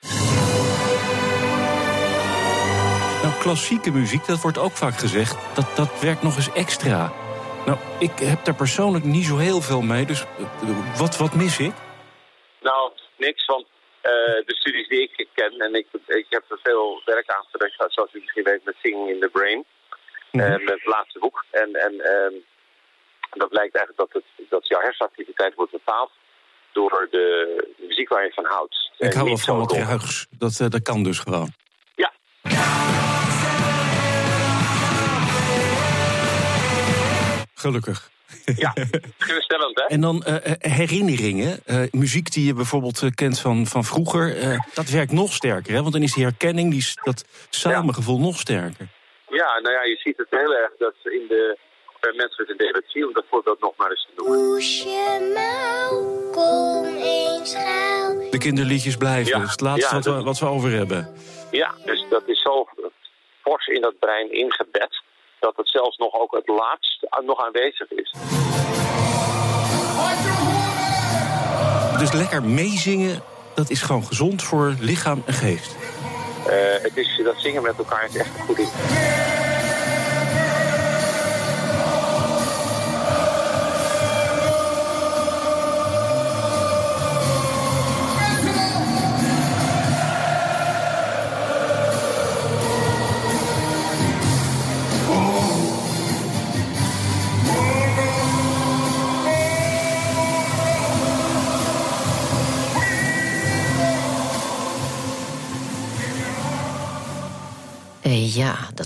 Nou, 3.23 3.35
klassieke 3.41 3.91
muziek, 3.91 4.27
dat 4.27 4.41
wordt 4.41 4.59
ook 4.59 4.73
vaak 4.73 4.95
gezegd, 4.95 5.55
dat, 5.55 5.77
dat 5.77 6.01
werkt 6.01 6.23
nog 6.23 6.37
eens 6.37 6.53
extra. 6.53 7.13
Nou, 7.67 7.79
ik 7.99 8.19
heb 8.19 8.45
daar 8.45 8.55
persoonlijk 8.55 9.05
niet 9.05 9.25
zo 9.25 9.37
heel 9.37 9.61
veel 9.61 9.81
mee, 9.81 10.07
dus 10.07 10.21
uh, 10.21 10.99
wat, 10.99 11.17
wat 11.17 11.35
mis 11.35 11.59
ik? 11.59 11.73
Nou, 12.61 12.91
niks, 13.17 13.47
want 13.47 13.67
uh, 14.13 14.47
de 14.47 14.55
studies 14.55 14.89
die 14.89 15.03
ik 15.17 15.29
ken, 15.35 15.53
en 15.61 15.75
ik, 15.75 15.87
ik 16.07 16.27
heb 16.29 16.45
er 16.51 16.59
veel 16.63 17.03
werk 17.05 17.29
aan 17.31 17.45
gedaan, 17.51 17.91
zoals 17.91 18.15
u 18.15 18.19
misschien 18.19 18.45
weet, 18.45 18.65
met 18.65 18.75
Singing 18.83 19.11
in 19.11 19.21
the 19.21 19.29
Brain. 19.29 19.65
Mm 20.31 20.41
-hmm. 20.41 20.53
uh, 20.53 20.65
met 20.65 20.75
het 20.75 20.87
laatste 20.87 21.19
boek. 21.19 21.45
En, 21.51 21.75
en 21.75 21.93
uh, 21.95 22.41
dat 23.31 23.49
blijkt 23.49 23.77
eigenlijk 23.77 23.97
dat, 23.97 24.13
het, 24.13 24.49
dat 24.49 24.69
jouw 24.69 24.81
hersenactiviteit 24.81 25.55
wordt 25.55 25.73
bepaald 25.73 26.11
door 26.73 27.09
de 27.11 27.27
muziek 27.77 28.09
waar 28.09 28.25
je 28.25 28.33
van 28.33 28.45
houdt. 28.45 28.91
Ik 28.99 29.13
hou 29.13 29.27
wel 29.27 29.37
van 29.37 29.59
wat 29.59 29.73
ruigs. 29.73 30.27
Dat, 30.31 30.57
dat 30.57 30.83
kan 30.83 31.03
dus 31.03 31.19
gewoon. 31.19 31.53
Ja. 31.95 32.13
Gelukkig. 37.55 38.11
Ja, 38.65 38.75
geruststellend, 39.19 39.77
hè? 39.77 39.85
En 39.85 40.01
dan 40.01 40.25
uh, 40.27 40.35
herinneringen, 40.59 41.61
uh, 41.67 41.81
muziek 41.91 42.33
die 42.33 42.47
je 42.47 42.55
bijvoorbeeld 42.55 43.03
uh, 43.03 43.11
kent 43.15 43.41
van, 43.41 43.67
van 43.67 43.85
vroeger, 43.85 44.37
dat 44.75 44.89
werkt 44.89 45.13
nog 45.13 45.33
sterker, 45.33 45.75
hè? 45.75 45.81
Want 45.81 45.93
dan 45.93 46.03
is 46.03 46.15
die 46.15 46.25
herkenning, 46.25 46.71
die, 46.71 46.85
dat 47.03 47.25
samengevoel 47.51 48.17
ja. 48.17 48.23
nog 48.23 48.39
sterker. 48.39 48.87
Ja, 49.29 49.61
nou 49.63 49.75
ja, 49.75 49.83
je 49.83 49.97
ziet 49.97 50.17
het 50.17 50.31
heel 50.31 50.55
erg 50.55 50.73
dat 50.79 50.95
in 51.03 51.25
de, 51.29 51.59
bij 52.01 52.13
mensen 52.13 52.45
met 52.47 52.51
een 52.51 52.67
dementie, 52.67 53.07
om 53.07 53.13
dat 53.13 53.25
voorbeeld 53.31 53.61
nog 53.61 53.77
maar 53.77 53.91
eens 53.91 54.09
te 54.09 54.13
noemen. 54.17 54.37
kinderliedjes 58.47 58.97
blijven. 58.97 59.33
Ja, 59.33 59.39
dat 59.39 59.47
is 59.47 59.51
het 59.51 59.61
laatste 59.61 59.95
ja, 59.95 60.01
wat, 60.01 60.05
we, 60.05 60.23
wat 60.23 60.39
we 60.39 60.47
over 60.47 60.71
hebben. 60.71 61.15
Ja, 61.51 61.75
dus 61.85 62.05
dat 62.11 62.23
is 62.27 62.43
zo 62.43 62.69
fors 63.43 63.67
in 63.67 63.81
dat 63.81 63.99
brein 63.99 64.33
ingebed 64.33 65.03
dat 65.47 65.57
het 65.57 65.69
zelfs 65.69 65.97
nog 65.97 66.13
ook 66.13 66.33
het 66.33 66.49
laatst 66.49 67.07
nog 67.25 67.47
aanwezig 67.47 67.91
is. 67.91 68.15
Dus 71.99 72.13
lekker 72.13 72.43
meezingen, 72.43 73.23
dat 73.55 73.71
is 73.71 73.83
gewoon 73.83 74.05
gezond 74.05 74.43
voor 74.43 74.75
lichaam 74.81 75.23
en 75.27 75.35
geest. 75.35 75.77
Eh, 76.47 76.83
het 76.83 76.97
is, 76.97 77.21
dat 77.25 77.35
zingen 77.37 77.63
met 77.63 77.79
elkaar 77.79 78.05
is 78.05 78.17
echt 78.17 78.39
een 78.39 78.45
goed 78.45 78.57
ding. 78.57 78.69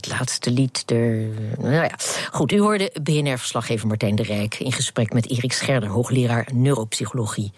Laatste 0.08 0.50
lied. 0.50 0.88
De... 0.88 1.32
Nou 1.58 1.72
ja. 1.72 1.98
Goed, 2.30 2.52
u 2.52 2.60
hoorde 2.60 2.92
BNR-verslaggever 3.02 3.86
Martijn 3.86 4.14
de 4.14 4.22
Rijk 4.22 4.58
in 4.58 4.72
gesprek 4.72 5.12
met 5.12 5.30
Erik 5.30 5.52
Scherder, 5.52 5.88
hoogleraar 5.88 6.48
neuropsychologie. 6.52 7.52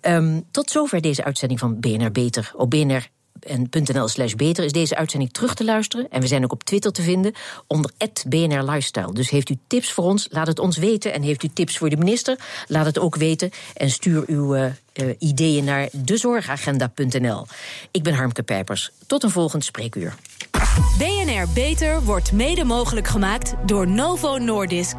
Ehm, 0.00 0.40
tot 0.50 0.70
zover 0.70 1.00
deze 1.00 1.24
uitzending 1.24 1.60
van 1.60 1.80
BNR 1.80 2.12
Beter. 2.12 2.52
Op 2.56 2.70
BNR 2.70 3.08
en 3.40 3.68
.nl 3.70 4.08
slash 4.08 4.34
beter 4.34 4.64
is 4.64 4.72
deze 4.72 4.96
uitzending 4.96 5.32
terug 5.32 5.54
te 5.54 5.64
luisteren. 5.64 6.10
En 6.10 6.20
we 6.20 6.26
zijn 6.26 6.44
ook 6.44 6.52
op 6.52 6.64
Twitter 6.64 6.92
te 6.92 7.02
vinden 7.02 7.32
onder 7.66 7.90
BNR 8.28 8.62
Lifestyle. 8.62 9.12
Dus 9.12 9.30
heeft 9.30 9.50
u 9.50 9.56
tips 9.66 9.92
voor 9.92 10.04
ons, 10.04 10.28
laat 10.30 10.46
het 10.46 10.58
ons 10.58 10.76
weten. 10.76 11.12
En 11.12 11.22
heeft 11.22 11.42
u 11.42 11.48
tips 11.48 11.78
voor 11.78 11.90
de 11.90 11.96
minister, 11.96 12.38
laat 12.66 12.86
het 12.86 12.98
ook 12.98 13.16
weten. 13.16 13.50
En 13.74 13.90
stuur 13.90 14.22
uw 14.26 14.54
eh, 14.54 14.64
eh, 14.92 15.06
ideeën 15.18 15.64
naar 15.64 15.88
dezorgagenda.nl. 15.92 17.46
Ik 17.90 18.02
ben 18.02 18.14
Harmke 18.14 18.42
Pijpers. 18.42 18.90
Tot 19.06 19.22
een 19.22 19.30
volgend 19.30 19.64
spreekuur. 19.64 20.14
BNR 20.98 21.48
Beter 21.54 22.02
wordt 22.02 22.32
mede 22.32 22.64
mogelijk 22.64 23.08
gemaakt 23.08 23.54
door 23.66 23.88
Novo 23.88 24.38
Nordisk. 24.38 24.96